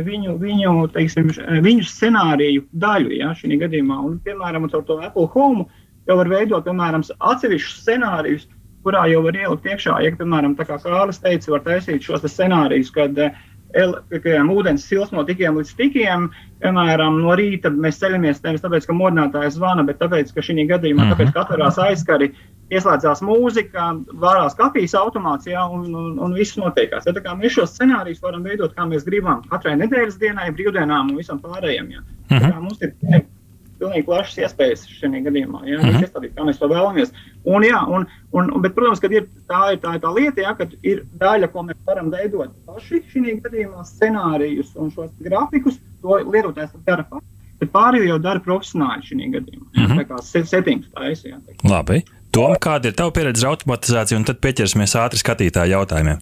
viņu, 0.07 0.37
viņu, 0.39 0.73
teiksim, 0.95 1.31
viņu 1.61 1.83
scenāriju 1.83 2.65
daļu. 2.71 3.11
Ja, 3.19 3.33
gadījumā. 3.35 3.99
Un, 3.99 4.19
piemēram, 4.19 4.63
ar 4.63 4.83
to 4.83 4.99
Apple 4.99 5.27
Home 5.33 5.65
jau 6.07 6.17
var 6.17 6.29
veidot 6.29 6.63
piemēram, 6.63 7.03
atsevišķus 7.19 7.81
scenārijus, 7.81 8.47
kurā 8.85 9.07
jau 9.09 9.23
var 9.25 9.35
ielikt 9.35 9.65
iekšā, 9.65 9.97
ja, 10.05 10.13
piemēram, 10.15 10.55
tā 10.55 10.65
kā 10.65 10.77
Kārlis 10.77 11.19
teica, 11.19 11.51
var 11.51 11.63
taisīt 11.65 12.05
šos 12.05 12.21
scenārijus, 12.29 12.91
kad 12.93 13.17
uh, 13.17 13.33
ūdens 13.73 14.85
sils 14.87 15.11
no 15.11 15.23
tikiem 15.23 15.57
līdz 15.57 15.75
tikiem. 15.75 16.29
Piemēram, 16.61 17.21
no 17.21 17.35
rīta 17.35 17.69
mēs 17.69 17.99
ceļamies 17.99 18.43
nevis 18.43 18.61
tāpēc, 18.61 18.85
ka 18.87 18.93
modinātājs 18.93 19.57
zvana, 19.57 19.83
bet 19.83 19.99
tāpēc, 19.99 20.33
ka 20.33 20.41
šī 20.41 20.67
gadījumā, 20.67 21.03
mm 21.03 21.11
-hmm. 21.11 21.15
tāpēc, 21.15 21.33
ka 21.33 21.41
atverās 21.41 21.77
aizskari, 21.77 22.31
ieslēdzās 22.71 23.21
mūzika, 23.21 23.91
vārās 24.21 24.55
kafijas 24.57 24.95
automāts, 24.95 25.45
jā, 25.45 25.61
un, 25.69 25.93
un, 25.95 26.19
un 26.19 26.33
viss 26.33 26.57
notiekās. 26.57 27.05
Ja, 27.05 27.35
mēs 27.35 27.53
šos 27.57 27.75
scenārijus 27.75 28.23
varam 28.23 28.43
veidot, 28.43 28.73
kā 28.73 28.87
mēs 28.89 29.05
gribam, 29.05 29.43
katrai 29.51 29.75
nedēļas 29.75 30.17
dienai, 30.17 30.51
brīvdienām 30.51 31.11
un 31.11 31.17
visam 31.17 31.39
pārējiem. 31.39 31.91
Jā. 31.91 32.01
Mm 32.29 32.37
-hmm. 32.37 32.61
Mums 32.61 32.81
ir 32.81 32.95
pilnīgi 33.79 34.05
plašas 34.07 34.37
iespējas 34.45 34.87
šajā 34.87 35.21
gadījumā. 35.27 35.65
Ja, 35.67 35.79
mm 35.79 35.89
-hmm. 35.89 36.03
Izstādīt, 36.03 36.33
kā 36.35 36.47
mēs 36.47 36.59
to 36.59 36.69
vēlamies. 36.71 37.13
Un, 37.45 37.65
jā, 37.65 37.77
un, 37.93 38.07
un, 38.33 38.49
bet, 38.63 38.73
protams, 38.77 39.01
ka 39.01 39.09
ir, 39.13 39.27
tā, 39.49 39.61
ir, 39.75 39.79
tā 39.83 39.95
ir 39.97 40.01
tā 40.01 40.11
lieta, 40.15 40.41
ja, 40.41 40.55
ka 40.57 40.67
ir 40.81 41.03
daļa, 41.21 41.51
ko 41.53 41.65
mēs 41.67 41.77
varam 41.85 42.09
veidot 42.13 42.53
paši 42.65 43.03
šajā 43.11 43.37
gadījumā, 43.45 43.85
scenārijus 43.85 44.73
un 44.81 44.91
šos 44.95 45.13
grafikus. 45.25 45.79
To 46.01 46.19
lietotājs 46.23 46.73
dara 46.87 47.05
pats. 47.09 47.25
Bet 47.61 47.71
pārējo 47.71 48.09
jau 48.09 48.19
dara 48.19 48.41
profesionāli 48.43 49.05
šajā 49.07 49.31
gadījumā. 49.37 49.67
Mm 49.77 49.85
-hmm. 49.85 50.01
Tā 50.01 50.05
kā 50.09 50.45
settings 50.45 50.89
taisa. 50.93 51.39
Labi. 51.63 52.03
Tom, 52.35 52.51
kāda 52.59 52.89
ir 52.89 52.95
tava 52.99 53.13
pieredze 53.15 53.45
ar 53.45 53.53
automatizāciju, 53.53 54.17
un 54.19 54.25
tad 54.27 54.41
pieķersimies 54.43 54.95
ātri 54.99 55.21
skatītāju 55.21 55.71
jautājumiem? 55.71 56.17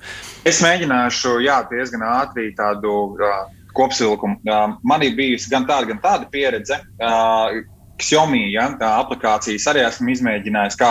Es 0.46 0.62
mēģināšu, 0.62 1.40
jā, 1.42 1.56
diezgan 1.72 2.04
ātri 2.06 2.52
tādu 2.54 2.92
uh, 3.18 3.48
kopsavilkumu. 3.74 4.38
Uh, 4.46 4.76
man 4.84 5.02
ir 5.02 5.16
bijusi 5.18 5.50
gan 5.50 5.66
tāda, 5.66 5.90
gan 5.90 6.04
tāda 6.04 6.30
pieredze. 6.30 6.78
Uh, 7.02 7.64
Xiaomi 8.02 8.48
ja, 8.50 8.66
aplikācijas 8.90 9.68
arī 9.70 9.84
esmu 9.86 10.10
izmēģinājis, 10.16 10.78
kā 10.80 10.90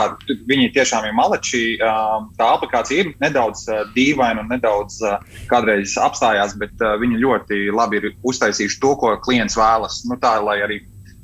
viņi 0.48 0.70
tiešām 0.76 1.08
ir 1.08 1.16
maleči. 1.18 1.62
Tā 2.38 2.50
aplikācija 2.54 3.02
ir 3.02 3.10
nedaudz 3.22 3.64
dīvaina 3.96 4.44
un 4.44 4.52
nedaudz 4.52 5.00
kādreiz 5.50 5.96
apstājās, 5.98 6.54
bet 6.60 6.86
viņi 7.02 7.20
ļoti 7.24 7.60
labi 7.74 8.00
ir 8.00 8.08
uztaisījuši 8.22 8.80
to, 8.82 8.94
ko 9.00 9.16
klients 9.24 9.58
vēlas. 9.58 10.04
Nu, 10.08 10.18
tā, 10.22 10.36
lai 10.46 10.60
arī 10.62 10.78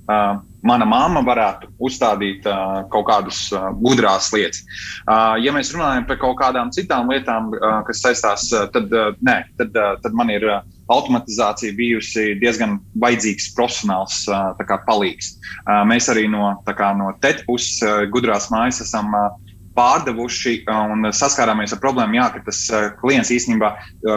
uh, 0.08 0.40
mana 0.66 0.86
mamma 0.88 1.22
varētu 1.24 1.70
uzstādīt 1.84 2.46
uh, 2.48 2.82
kaut 2.92 3.06
kādas 3.08 3.44
uh, 3.54 3.68
gudrās 3.78 4.32
lietas. 4.34 4.64
Uh, 5.06 5.36
ja 5.42 5.54
mēs 5.54 5.72
runājam 5.74 6.08
par 6.08 6.18
kaut 6.22 6.38
kādām 6.40 6.72
citām 6.74 7.12
lietām, 7.12 7.52
uh, 7.54 7.80
kas 7.86 8.02
saistās, 8.04 8.48
uh, 8.54 8.66
tad, 8.74 8.90
uh, 8.90 9.14
nē, 9.24 9.40
tad, 9.60 9.76
uh, 9.76 9.94
tad 10.02 10.16
man 10.18 10.32
ir 10.34 10.48
uh, 10.48 10.60
automatizācija 10.92 11.76
bijusi 11.78 12.34
diezgan 12.42 12.78
vajadzīgs 13.02 13.52
profesionāls 13.56 14.22
uh, 14.30 14.54
kā, 14.68 14.80
palīgs. 14.86 15.34
Uh, 15.64 15.84
mēs 15.88 16.08
arī 16.12 16.26
no, 16.32 16.54
kā, 16.66 16.92
no 16.98 17.12
TET 17.22 17.44
puses 17.48 17.82
uh, 17.84 18.06
gudrās 18.12 18.50
mājas 18.54 18.82
esam. 18.86 19.12
Uh, 19.14 19.44
pārdevuši 19.78 20.64
un 20.74 21.06
saskārāmies 21.14 21.70
ar 21.70 21.78
problēmu, 21.78 22.16
jā, 22.18 22.24
ka 22.34 22.40
tas 22.48 22.64
klients 22.98 23.30
īstenībā 23.30 23.68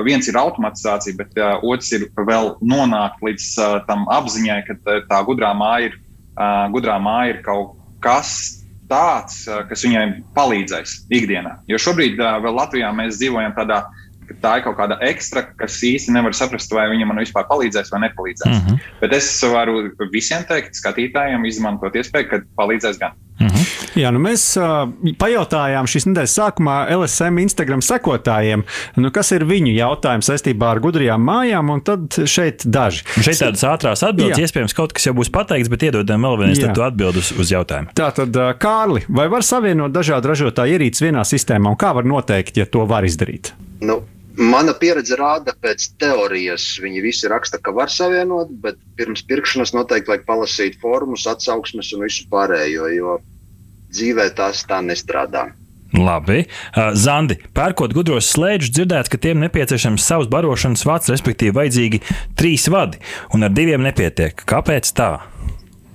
viens 0.07 0.25
ir 0.25 0.39
automatizācija, 0.39 1.13
bet 1.19 1.37
otrs 1.61 1.91
ir 1.93 2.07
vēl 2.17 2.55
nonākt 2.65 3.21
līdz 3.21 3.51
tam 3.85 4.07
apziņai, 4.09 4.57
ka 4.65 4.97
tā 5.11 5.19
gudrā 5.27 5.51
māja 5.53 5.91
ir 5.91 5.99
uh, 6.41 6.65
gudrā 6.73 6.97
māja 7.01 7.35
ir 7.35 7.41
kaut 7.45 7.77
kas 8.03 8.33
tāds, 8.91 9.43
uh, 9.47 9.63
kas 9.69 9.85
viņai 9.85 10.05
palīdzēs 10.35 10.97
ikdienā. 11.13 11.57
Jo 11.71 11.79
šobrīd 11.81 12.19
uh, 12.19 12.39
vēl 12.43 12.57
Latvijā 12.57 12.91
mēs 12.95 13.19
dzīvojam 13.21 13.55
tādā 13.57 13.83
ka 14.31 14.37
tā 14.43 14.53
ir 14.59 14.65
kaut 14.67 14.77
kāda 14.79 14.97
ekstra, 15.07 15.43
kas 15.59 15.79
īsti 15.85 16.15
nevar 16.15 16.35
saprast, 16.37 16.71
vai 16.75 16.87
viņa 16.93 17.09
man 17.09 17.21
vispār 17.21 17.47
palīdzēs 17.49 17.91
vai 17.93 18.05
nepalīdzēs. 18.07 18.51
Mm 18.51 18.61
-hmm. 18.67 18.93
Bet 19.01 19.17
es 19.17 19.33
varu 19.43 19.83
visiem 20.11 20.47
teikt, 20.47 20.79
skatītājiem, 20.79 21.45
izmantot 21.45 21.95
iespēju, 21.95 22.29
ka 22.29 22.41
palīdzēs 22.57 22.99
gan. 23.01 23.17
Mm 23.41 23.47
-hmm. 23.47 23.81
Jā, 23.95 24.11
nu 24.13 24.21
mēs 24.23 24.43
uh, 24.59 24.85
pajautājām 25.19 25.87
šīs 25.89 26.05
nedēļas 26.07 26.35
sākumā 26.37 26.75
LSM 26.95 27.41
Instagram 27.43 27.81
sekotājiem, 27.81 28.63
nu, 28.95 29.11
kas 29.11 29.31
ir 29.35 29.43
viņu 29.49 29.73
jautājums 29.75 30.29
saistībā 30.31 30.69
ar 30.71 30.79
gudrajām 30.79 31.25
mājām, 31.27 31.73
un 31.73 31.81
tad 31.81 32.15
šeit 32.25 32.63
daži. 32.65 33.03
Šeit 33.19 33.41
tādas 33.41 33.65
ātrās 33.67 34.05
atbildes, 34.07 34.37
Jā. 34.37 34.47
iespējams, 34.47 34.75
kaut 34.77 34.93
kas 34.93 35.09
jau 35.09 35.15
būs 35.17 35.31
pateikts, 35.33 35.69
bet 35.69 35.83
iedodam 35.83 36.21
vēl 36.21 36.39
vienreiz 36.39 36.63
tu 36.75 36.85
atbildus 36.85 37.33
uz 37.35 37.51
jautājumu. 37.51 37.91
Tātad, 37.97 38.31
uh, 38.35 38.53
Kārli, 38.61 39.03
vai 39.09 39.27
var 39.27 39.43
savienot 39.43 39.91
dažādu 39.91 40.31
ražotāju 40.31 40.77
ierīces 40.77 41.01
vienā 41.01 41.25
sistēmā, 41.27 41.73
un 41.73 41.75
kā 41.75 41.91
var 41.93 42.07
noteikt, 42.07 42.57
ja 42.57 42.65
to 42.65 42.85
var 42.85 43.03
izdarīt? 43.03 43.51
Nu. 43.81 44.03
Mana 44.39 44.73
pieredze 44.77 45.17
rāda, 45.19 45.53
pēc 45.59 45.89
teorijas 45.99 46.63
viņi 46.81 47.01
visi 47.03 47.29
raksta, 47.31 47.59
ka 47.59 47.73
var 47.75 47.91
savienot, 47.91 48.53
bet 48.63 48.77
pirms 48.99 49.25
pirkšanas 49.27 49.73
noteikti 49.75 50.13
vajag 50.13 50.27
palasīt 50.27 50.77
formus, 50.81 51.27
atsauksmes 51.27 51.91
un 51.95 52.05
visu 52.07 52.27
pārējo, 52.31 52.87
jo 52.95 53.17
dzīvē 53.91 54.29
tas 54.37 54.63
tā 54.67 54.79
nestrādā. 54.85 55.49
Labi. 55.91 56.45
Uh, 56.71 56.93
Zandi, 56.95 57.35
pērkot 57.51 57.91
gudros 57.95 58.29
slēdžus, 58.31 58.71
dzirdēts, 58.77 59.11
ka 59.11 59.19
tiem 59.19 59.43
nepieciešams 59.43 60.05
savs 60.07 60.31
barošanas 60.31 60.85
vats, 60.87 61.11
respektīvi, 61.11 61.57
vajadzīgi 61.57 62.01
trīs 62.39 62.69
vadi, 62.71 63.01
un 63.35 63.43
ar 63.43 63.51
diviem 63.51 63.83
nepietiek. 63.83 64.45
Kāpēc 64.47 64.93
tā? 64.95 65.11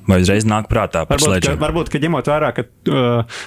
Vai 0.07 0.21
uzreiz 0.23 0.47
nāk 0.47 0.69
prātā 0.71 1.03
par 1.07 1.19
varbūt, 1.19 1.27
slēdzenēm? 1.27 1.61
Varbūt, 1.63 1.91
ka 1.91 2.01
ņemot 2.03 2.29
vērā, 2.31 2.51
ka 2.55 2.65
uh, 2.65 3.39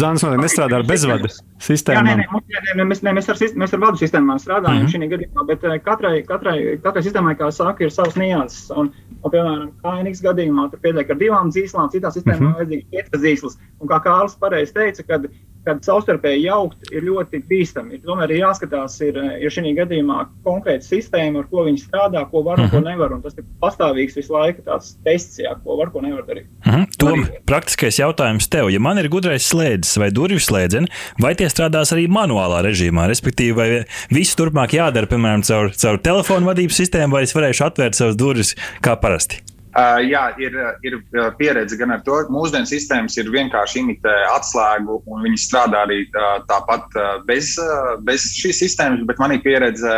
Zāns 0.00 0.24
noteikti 0.24 0.44
nestrādā 0.46 0.78
ar 0.80 0.86
bezvadu 0.88 1.28
sistēmu. 1.60 2.08
Jā, 2.08 2.16
nē, 2.16 2.24
nē, 2.24 2.40
nē, 2.56 2.74
nē, 2.80 2.86
mēs, 2.88 3.02
nē, 3.04 3.14
mēs, 3.18 3.28
ar, 3.32 3.42
mēs 3.62 3.76
ar 3.76 3.82
vadu 3.82 4.00
sistēmām 4.00 4.40
strādājam 4.40 4.80
mm 4.80 4.88
-hmm. 4.88 5.04
šī 5.04 5.10
gadījumā, 5.12 5.46
bet 5.50 5.66
katrai, 5.84 6.14
katrai, 6.28 6.56
katrai 6.84 7.04
sistēmai, 7.04 7.36
kā 7.36 7.50
saka, 7.52 7.84
ir 7.84 7.92
savs 7.92 8.16
nianses. 8.16 8.70
Un, 8.72 8.92
un, 9.20 9.28
piemēram, 9.28 9.68
KNX 9.84 10.24
gadījumā 10.24 10.70
tur 10.70 10.80
pietiek 10.80 11.10
ar 11.10 11.20
divām 11.20 11.52
dzīslām, 11.52 11.92
citā 11.92 12.12
sistēmā 12.14 12.40
mm 12.40 12.46
-hmm. 12.46 12.56
vajadzīgs 12.56 12.90
piecas 12.90 13.20
dzīslas. 13.20 13.58
Un 13.80 13.92
kā 13.92 14.00
Kārlis 14.04 14.38
pareizi 14.40 14.74
teica, 14.74 15.02
kad 15.02 15.28
kad 15.66 15.82
savstarpēji 15.84 16.46
jaukt 16.46 16.90
ir 16.94 17.04
ļoti 17.06 17.42
bīstami. 17.48 18.00
Tomēr 18.04 18.32
ir 18.32 18.42
jāskatās, 18.44 18.96
ir, 19.04 19.18
ir 19.40 19.52
šī 19.52 19.74
gadījumā 19.76 20.22
konkrēta 20.46 20.86
sistēma, 20.86 21.42
ar 21.42 21.50
ko 21.50 21.66
viņi 21.66 21.82
strādā, 21.84 22.22
ko 22.30 22.42
var 22.46 22.62
un 22.62 22.70
ko 22.72 22.80
mhm. 22.80 22.88
nevar. 22.88 23.14
Un 23.16 23.24
tas 23.24 23.36
ir 23.36 23.46
pastāvīgs 23.62 24.16
visu 24.18 24.34
laiku 24.34 24.64
tāds 24.66 24.94
tests, 25.04 25.40
jā, 25.42 25.52
ko 25.64 25.76
var, 25.80 25.92
ko 25.92 26.04
nevar 26.04 26.24
darīt. 26.28 26.48
Mm 26.64 26.72
-hmm. 26.72 26.86
Tom, 27.00 27.26
praktiskais 27.48 28.00
jautājums 28.00 28.48
tev. 28.48 28.70
Ja 28.70 28.80
man 28.80 28.98
ir 28.98 29.08
gudrais 29.08 29.48
slēdzis 29.52 29.98
vai 30.00 30.10
durvju 30.10 30.40
slēdzene, 30.40 30.88
vai 31.20 31.34
tie 31.34 31.48
strādās 31.48 31.92
arī 31.92 32.08
manuālā 32.08 32.62
režīmā? 32.64 33.08
Respektīvi, 33.08 33.54
vai 33.56 33.84
viss 34.10 34.36
turpmāk 34.36 34.74
jādara, 34.74 35.06
piemēram, 35.06 35.42
caur, 35.42 35.70
caur 35.76 35.98
telefonu 35.98 36.46
vadības 36.46 36.76
sistēmu, 36.76 37.12
vai 37.12 37.22
es 37.22 37.34
varēšu 37.34 37.64
atvērt 37.64 37.94
savas 37.94 38.16
durvis 38.16 38.56
kā 38.80 38.96
parasti? 38.96 39.49
Uh, 39.70 40.00
jā, 40.02 40.24
ir, 40.42 40.56
ir 40.82 40.96
pieredze 41.38 41.76
gan 41.78 41.94
ar 41.94 42.00
to, 42.02 42.16
ka 42.26 42.34
mūsdienu 42.34 42.66
sistēmas 42.66 43.14
ir 43.20 43.30
vienkārši 43.30 43.84
imitē 43.84 44.14
atslēgu, 44.34 44.96
un 45.06 45.22
viņi 45.22 45.38
strādā 45.38 45.84
arī 45.86 46.00
uh, 46.08 46.40
tāpat 46.50 46.96
uh, 46.98 47.10
bez, 47.28 47.52
uh, 47.62 47.94
bez 48.02 48.24
šīs 48.34 48.64
sistēmas. 48.64 49.04
Bet 49.06 49.20
man 49.22 49.36
ir 49.36 49.44
pieredze 49.44 49.92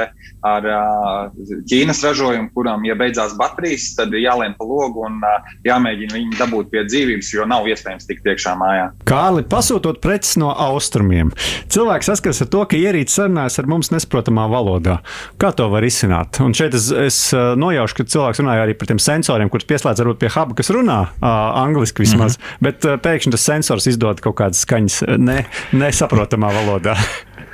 ar 0.45 0.67
uh, 0.69 1.33
Ķīnas 1.71 2.03
ražojumu, 2.05 2.51
kuram, 2.53 2.85
ja 2.85 2.97
beidzās 2.99 3.33
baterijas, 3.39 3.93
tad 3.97 4.13
jālien 4.19 4.53
pa 4.59 4.67
logu 4.69 5.07
un 5.07 5.23
uh, 5.25 5.55
jāmēģina 5.65 6.19
viņu 6.19 6.37
dabūt 6.41 6.69
pie 6.75 6.85
dzīvības, 6.91 7.33
jo 7.33 7.49
nav 7.49 7.69
iespējams 7.73 8.09
tikt 8.11 8.29
iekšā 8.29 8.53
mājā. 8.61 8.91
Kāli 9.09 9.47
pasūtot 9.49 10.03
preces 10.05 10.37
no 10.43 10.53
austrumiem, 10.53 11.33
cilvēks 11.73 12.13
saskars 12.13 12.43
ar 12.45 12.53
to, 12.53 12.67
ka 12.69 12.77
ierīce 12.77 13.23
sarunājas 13.23 13.57
ar 13.63 13.71
mums 13.73 13.93
nesaprotamā 13.95 14.49
valodā. 14.53 14.99
Kā 15.41 15.53
to 15.57 15.71
var 15.73 15.87
izsināt? 15.87 16.43
Un 16.45 16.53
šeit 16.57 16.77
es, 16.77 16.91
es 16.93 17.23
nojaušu, 17.33 18.03
ka 18.03 18.09
cilvēks 18.17 18.43
runāja 18.43 18.67
arī 18.67 18.77
par 18.77 18.91
tiem 18.91 19.01
sensoriem, 19.03 19.53
kurus 19.63 19.71
pieslēdz 19.71 20.03
varbūt 20.03 20.21
pie 20.21 20.31
huba, 20.33 20.57
kas 20.59 20.71
runā 20.75 20.99
uh, 21.07 21.29
angliski 21.63 22.03
vismaz, 22.03 22.39
mm 22.39 22.43
-hmm. 22.43 22.63
bet 22.67 22.85
uh, 22.85 22.99
pēkšņi 22.99 23.33
tas 23.33 23.45
sensors 23.45 23.87
izdod 23.87 24.21
kaut 24.21 24.37
kādas 24.37 24.63
skaņas 24.63 25.03
ne, 25.19 25.47
nesaprotamā 25.73 26.53
valodā. 26.53 26.97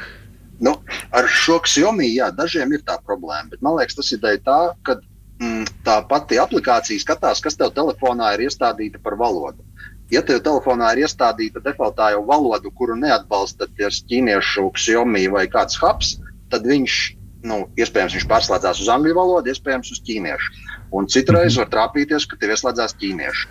nu, 0.67 0.77
ar 1.13 1.29
šo 1.29 1.61
Xiaomi, 1.61 2.15
jā, 2.17 2.31
dažiem 2.33 2.73
ir 2.73 2.83
tā 2.83 2.99
problēma, 3.05 3.51
bet 3.51 3.63
man 3.63 3.77
liekas, 3.77 3.95
tas 3.95 4.13
ir 4.13 4.19
dēļ 4.19 4.39
tā, 4.45 4.59
ka 4.83 4.99
mm, 5.41 5.67
tā 5.85 6.03
pati 6.09 6.39
aplikācija 6.39 7.01
skatās, 7.01 7.41
kas 7.41 7.57
tev 7.57 7.73
telefonā 7.75 8.35
ir 8.35 8.49
iestādīta 8.49 8.99
par 9.03 9.17
valodu. 9.17 9.63
Ja 10.11 10.23
tev 10.23 10.41
telefonā 10.41 10.95
ir 10.95 11.05
iestādīta 11.05 11.61
defaultā 11.61 12.13
jau 12.13 12.25
valoda, 12.25 12.71
kuru 12.75 12.97
neatbalsta 12.97 13.69
ķīniešu 13.77 14.71
Xiaomi 14.73 15.29
vai 15.29 15.47
kāds 15.47 15.77
hubs, 15.77 16.17
tad 16.49 16.65
viņš 16.65 17.19
nu, 17.45 17.69
iespējams, 17.77 18.15
viņš 18.17 18.27
pārslēdzās 18.27 18.81
uz 18.81 18.89
angļu 18.89 19.15
valodu, 19.15 19.53
iespējams, 19.53 19.93
uz 19.93 20.01
ķīniešu. 20.01 20.78
Un 20.91 21.09
citreiz 21.11 21.55
mhm. 21.55 21.63
var 21.63 21.73
trāpīties, 21.75 22.29
ka 22.29 22.39
tev 22.41 22.55
ieslēdzās 22.57 22.97
ķīniešu. 23.01 23.49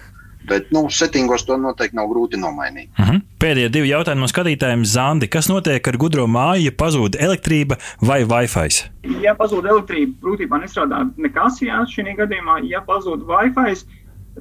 Bet, 0.47 0.69
nu, 0.71 0.86
settingos 0.93 1.43
to 1.43 1.58
noteikti 1.60 1.97
nav 1.97 2.08
grūti 2.08 2.39
nomainīt. 2.39 2.88
Uh 2.95 3.04
mhm. 3.04 3.15
-huh. 3.15 3.21
Pēdējie 3.38 3.69
divi 3.69 3.89
jautājumi 3.91 4.23
no 4.23 4.28
skatītājiem. 4.32 4.86
Zandi, 4.86 5.28
kas 5.28 5.50
notiek 5.50 5.88
ar 5.88 5.97
gudro 5.97 6.28
māju, 6.28 6.63
ja 6.69 6.71
pazūd 6.71 7.19
elektrība 7.19 7.78
vai 8.02 8.23
Wi-Fi? 8.23 8.88
Ja 9.21 9.36
pazūd 9.36 9.67
elektrība, 9.67 10.13
būtībā 10.23 10.62
nestrādā 10.63 11.04
nekas, 11.17 11.62
jā, 11.62 11.84
šī 11.86 12.15
gadījumā, 12.17 12.62
ja 12.63 12.82
pazūd 12.82 13.28
Wi-Fi, 13.28 13.76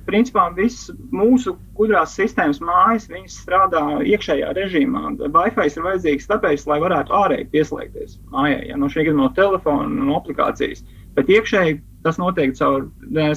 principā 0.04 0.46
viss 0.56 0.90
mūsu 1.14 1.56
gudrās 1.76 2.14
sistēmas 2.18 2.61
mājas, 2.61 3.09
viņas 3.09 3.38
strādā 3.44 3.82
iekšējā 4.04 4.52
režīmā. 4.56 5.16
Wi-Fi 5.20 5.66
ir 5.72 5.87
vajadzīgs 5.88 6.28
tāpēc, 6.30 6.66
lai 6.66 6.78
varētu 6.80 7.16
ārēji 7.16 7.48
pieslēgties 7.54 8.18
mājai, 8.32 8.68
ja 8.70 8.76
no 8.76 8.90
šī 8.92 9.06
gadījuma 9.06 9.28
no 9.28 9.32
telefona, 9.37 9.88
no 9.88 10.18
aplikācijas. 10.20 10.85
Bet 11.16 11.33
iekšēji 11.33 11.81
tas 12.07 12.20
notiek 12.22 12.55
caur 12.59 12.87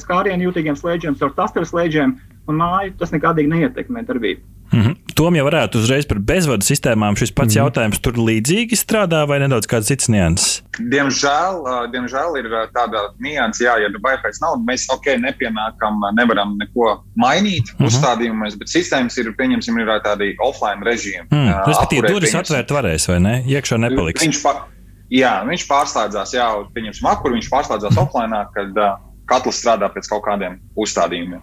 skārienu 0.01 0.49
jūtīgiem 0.49 0.77
slēdzeniem, 0.77 1.17
caur 1.19 1.33
tasteru 1.37 1.65
slēdzeniem, 1.65 2.17
un 2.49 2.61
māju 2.61 2.95
tas 2.99 3.13
nekādīgi 3.15 3.51
neietekmē 3.55 4.05
darbību. 4.07 4.45
Mm 4.69 4.81
-hmm. 4.81 4.95
Tom 5.15 5.35
jau 5.35 5.45
varētu 5.45 5.79
uzreiz 5.81 6.05
par 6.05 6.19
bezvadu 6.19 6.63
sistēmām. 6.63 7.17
Šis 7.17 7.31
pats 7.31 7.55
mm 7.55 7.57
-hmm. 7.57 7.63
jautājums 7.63 7.99
tur 7.99 8.13
līdzīgi 8.13 8.75
strādā 8.77 9.27
vai 9.27 9.39
nedaudz 9.39 9.67
kāds 9.67 9.89
cits 9.89 10.09
nianses? 10.09 10.61
Diemžēl, 10.79 11.53
diemžēl 11.93 12.37
ir 12.39 12.45
tāda 12.77 12.99
nianses, 13.19 13.65
jā, 13.67 13.73
ja 13.81 13.89
Wi-Fi 13.89 14.31
nav, 14.41 14.53
mēs 14.69 14.85
ok, 14.93 15.05
nepienākam, 15.25 15.93
nevaram 16.13 16.57
neko 16.57 17.03
mainīt 17.17 17.65
mm 17.65 17.75
-hmm. 17.77 17.87
uzstādījumos, 17.87 18.57
bet 18.59 18.67
sistēmas 18.69 19.17
ir, 19.17 19.33
pieņemsim, 19.39 19.79
ir 19.79 19.87
tādi 20.05 20.35
offline 20.39 20.81
režīmi. 20.91 21.25
Mm, 21.31 21.53
Respektīvi, 21.67 22.07
durvis 22.07 22.35
atvērt 22.35 22.71
varēs 22.71 23.09
vai 23.09 23.19
ne? 23.19 23.43
Iekšā 23.47 23.77
nepaliks. 23.77 24.21
Viņš, 24.23 24.43
pa, 24.43 24.67
jā, 25.13 25.33
viņš 25.49 25.67
pārslēdzās, 25.69 26.33
jā, 26.37 26.47
pieņemsim, 26.75 27.07
akur 27.09 27.35
viņš 27.35 27.51
pārslēdzās 27.51 27.99
offline, 28.01 28.41
kad 28.55 28.79
uh, 28.79 28.97
katls 29.29 29.61
strādā 29.61 29.89
pēc 29.93 30.09
kaut 30.09 30.23
kādiem 30.25 30.57
uzstādījumiem. 30.79 31.41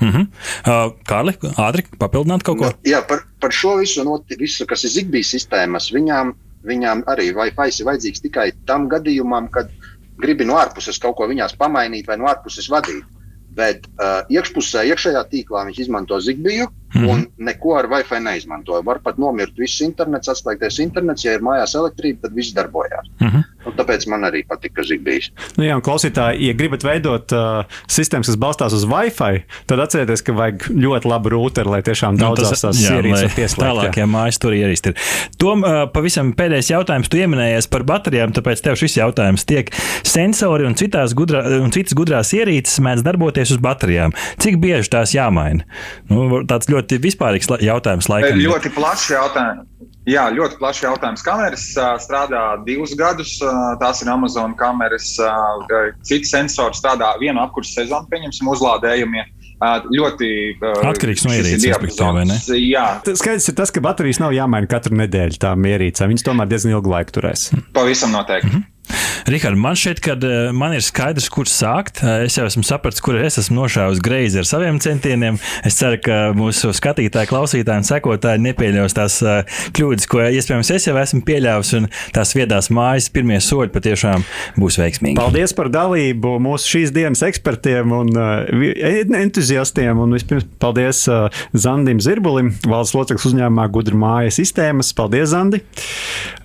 Mm 0.00 0.10
-hmm. 0.10 0.26
uh, 0.66 0.92
Kārli, 1.08 1.34
ātri 1.66 1.84
papildināt 1.98 2.42
kaut 2.46 2.58
ko? 2.58 2.72
Nu, 2.72 2.90
jā, 2.90 3.02
par, 3.06 3.24
par 3.40 3.54
šo 3.54 3.76
visu, 3.82 4.04
no, 4.04 4.18
visu, 4.38 4.66
kas 4.66 4.84
ir 4.84 4.94
Zigbee 4.96 5.26
sistēmas, 5.26 5.92
viņām, 5.94 6.34
viņām 6.66 7.04
arī 7.06 7.30
Wi-Fi 7.36 7.70
ir 7.80 7.90
vajadzīgs 7.90 8.24
tikai 8.26 8.50
tam 8.66 8.88
gadījumam, 8.88 9.50
kad 9.50 9.70
gribi 10.18 10.44
no 10.44 10.58
ārpuses 10.58 10.98
kaut 10.98 11.16
ko 11.18 11.28
viņās 11.30 11.56
pamainīt 11.58 12.06
vai 12.06 12.18
no 12.18 12.26
ārpuses 12.30 12.70
vadīt. 12.70 13.04
Bet 13.58 13.88
uh, 13.98 14.22
iekšpusē, 14.30 14.84
iekšējā 14.92 15.24
tīklā 15.32 15.64
viņš 15.68 15.82
izmanto 15.86 16.20
Zigbee, 16.22 16.68
Mm. 16.96 17.08
Un 17.12 17.26
neko 17.44 17.74
ar 17.76 17.86
Wi-Fi 17.92 18.20
neizmantoju. 18.24 18.82
Var 18.86 19.00
pat 19.04 19.18
nomirt 19.20 19.58
viss 19.60 19.82
internets, 19.84 20.30
atslēgties 20.32 20.80
internets. 20.80 21.26
Ja 21.26 21.34
ir 21.36 21.44
mājās 21.44 21.76
elektrība, 21.76 22.22
tad 22.24 22.36
viss 22.38 22.54
darbojās. 22.56 23.10
Mm 23.20 23.28
-hmm. 23.28 23.47
Tāpēc 23.78 24.06
man 24.10 24.26
arī 24.28 24.42
patika 24.48 24.82
Zigbijs. 24.86 25.30
Nu 25.58 25.66
jā, 25.66 25.76
un 25.78 25.84
klausītāji, 25.84 26.48
ja 26.48 26.56
gribat 26.58 26.86
veidot 26.86 27.34
uh, 27.36 27.78
sistēmas, 27.90 28.30
kas 28.32 28.40
balstās 28.40 28.74
uz 28.74 28.86
Wi-Fi, 28.88 29.44
tad 29.70 29.82
atcerieties, 29.84 30.24
ka 30.26 30.34
vajag 30.36 30.68
ļoti 30.74 31.12
labu 31.12 31.32
rūteri, 31.36 31.72
lai 31.76 31.80
tiešām 31.86 32.18
nu, 32.18 32.24
daudzās 32.24 32.64
tās 32.64 32.82
ierīces 32.82 33.36
pieslēgtu. 33.36 33.68
Tālākie 33.68 34.08
mājas 34.10 34.40
tur 34.42 34.56
ierīst 34.56 34.90
ir. 34.90 34.98
Tom, 35.38 35.62
uh, 35.62 35.84
pavisam 35.94 36.34
pēdējais 36.38 36.72
jautājums. 36.72 37.12
Tu 37.12 37.22
pieminējies 37.22 37.70
par 37.70 37.86
baterijām, 37.88 38.34
tāpēc 38.36 38.64
tev 38.64 38.78
šis 38.80 38.98
jautājums 38.98 39.46
tiek. 39.48 39.70
Sensori 40.06 40.66
un, 40.66 40.76
gudrā, 41.18 41.44
un 41.62 41.72
citas 41.74 41.96
gudrās 41.98 42.34
ierīces 42.36 42.82
mēdz 42.84 43.06
darboties 43.06 43.54
uz 43.54 43.62
baterijām. 43.62 44.14
Cik 44.42 44.58
bieži 44.62 44.90
tās 44.92 45.14
jāmaina? 45.16 45.66
Nu, 46.10 46.42
tāds 46.48 46.70
ļoti 46.70 46.88
ļoti 46.88 47.02
vispārīgs 47.04 47.50
jautājums. 47.62 48.08
Laikam. 48.08 48.38
Ļoti 48.38 48.72
plašs 48.74 49.10
jautājums. 49.12 49.66
Jā, 50.08 50.28
ļoti 50.32 50.56
plašs 50.60 50.84
jautājums. 50.86 51.24
Kameras 51.26 51.64
strādā 52.04 52.42
divus 52.64 52.94
gadus. 52.96 53.34
Tās 53.80 54.00
ir 54.02 54.08
Amazon 54.12 54.54
kameras. 54.56 55.10
Citi 56.08 56.30
sensori 56.30 56.78
strādā 56.78 57.10
vienu 57.20 57.42
apkursu 57.42 57.80
sezonu, 57.80 58.08
pieņemsim, 58.12 58.48
uzlādējumiem. 58.54 59.34
Ļoti 59.90 60.30
atkarīgs 60.62 61.26
no 61.26 61.34
ierīces, 61.34 61.98
vai 61.98 62.24
ne? 62.30 62.38
Jā, 62.62 62.86
skaidrs 63.10 63.50
ir 63.50 63.58
tas, 63.58 63.74
ka 63.74 63.82
baterijas 63.84 64.22
nav 64.22 64.32
jāmaina 64.36 64.70
katru 64.70 64.96
nedēļu 65.00 65.40
tām 65.42 65.66
ierīcēm. 65.66 66.14
Viņas 66.14 66.26
tomēr 66.30 66.50
diezgan 66.52 66.76
ilgu 66.76 66.94
laiku 66.94 67.18
turēs. 67.18 67.50
Pavisam 67.74 68.14
noteikti. 68.14 68.48
Mm 68.48 68.60
-hmm. 68.60 68.74
Rihard, 69.28 69.58
man 69.60 69.76
šķiet, 69.76 70.00
ka 70.00 70.14
eh, 70.24 70.50
man 70.56 70.72
ir 70.76 70.84
skaidrs, 70.84 71.28
kur 71.32 71.48
sākt. 71.50 72.00
Eh, 72.00 72.24
es 72.28 72.38
jau 72.38 72.46
esmu 72.48 72.62
sapratis, 72.64 73.02
kur 73.04 73.18
es 73.20 73.36
esmu 73.40 73.58
nošāvis 73.58 74.00
greizi 74.04 74.40
ar 74.40 74.46
saviem 74.48 74.78
centieniem. 74.80 75.36
Es 75.68 75.76
ceru, 75.76 75.98
ka 76.00 76.16
mūsu 76.36 76.70
skatītāji, 76.76 77.28
klausītāji 77.28 77.82
un 77.82 77.88
sekotāji 77.88 78.42
nepieļaus 78.46 78.96
tās 78.96 79.18
eh, 79.20 79.58
kļūdas, 79.76 80.08
ko 80.08 80.22
iespējams 80.24 80.72
es 80.72 80.88
jau 80.88 80.96
esmu 81.00 81.20
pieļāvis, 81.28 81.74
un 81.76 81.90
tās 82.16 82.32
viedās 82.38 82.70
mājas 82.72 83.10
pirmie 83.12 83.40
soļi 83.44 83.72
patiešām 83.74 84.24
būs 84.56 84.80
veiksmīgi. 84.80 85.18
Paldies 85.20 85.52
par 85.58 85.68
dalību 85.74 86.38
mūsu 86.44 86.76
šīs 86.76 86.94
dienas 86.96 87.24
ekspertiem 87.26 87.92
un 87.98 88.14
entuziastiem. 89.18 89.98
Un 89.98 90.16
vispirms 90.16 90.46
paldies 90.62 91.04
Zandim 91.52 92.00
Zirbulim, 92.04 92.54
valsts 92.64 92.96
loceklis 92.96 93.28
uzņēmumā 93.32 93.68
Gudra 93.74 93.98
māja 93.98 94.32
sistēmas. 94.40 94.94
Paldies, 94.96 95.34
Zandi! 95.34 95.60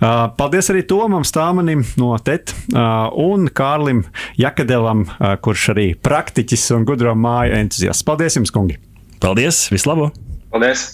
Paldies 0.00 0.68
arī 0.72 0.84
Tomam 0.88 1.24
Stāmanim 1.26 1.84
no 2.00 2.12
Te 2.24 2.33
Uh, 2.72 3.10
un 3.20 3.48
Kārlim 3.52 4.04
Jakadelam, 4.40 5.06
kurš 5.44 5.70
arī 5.74 5.90
praktiķis 5.94 6.70
un 6.76 6.88
gudro 6.88 7.14
māju 7.18 7.54
entuziasts. 7.60 8.06
Paldies 8.06 8.38
jums, 8.40 8.54
kungi! 8.54 8.80
Paldies! 9.22 9.68
Vislabāk! 9.72 10.16
Paldies! 10.52 10.88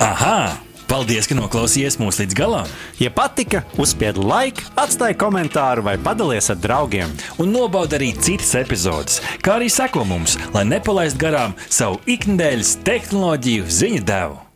Aha! 0.00 0.56
Paldies, 0.90 1.28
ka 1.30 1.36
noklausījāties 1.38 2.00
mūsu 2.02 2.24
līdz 2.24 2.34
galam! 2.34 2.70
Ja 2.98 3.12
patika, 3.14 3.60
uzspiediet 3.78 4.18
laiku, 4.26 4.64
atstājiet 4.74 5.20
komentāru 5.22 5.84
vai 5.86 5.94
padalieties 6.02 6.50
ar 6.50 6.58
draugiem. 6.58 7.14
Un 7.38 7.54
nobaudiet 7.54 8.00
arī 8.00 8.10
citas 8.18 8.56
epizodes, 8.58 9.22
kā 9.38 9.60
arī 9.60 9.70
sekot 9.70 10.08
mums, 10.10 10.34
lai 10.50 10.66
nepalaistu 10.66 11.22
garām 11.22 11.54
savu 11.70 12.02
ikdienas 12.10 12.74
tehnoloģiju 12.82 13.70
ziņu 13.70 14.06
devumu. 14.10 14.49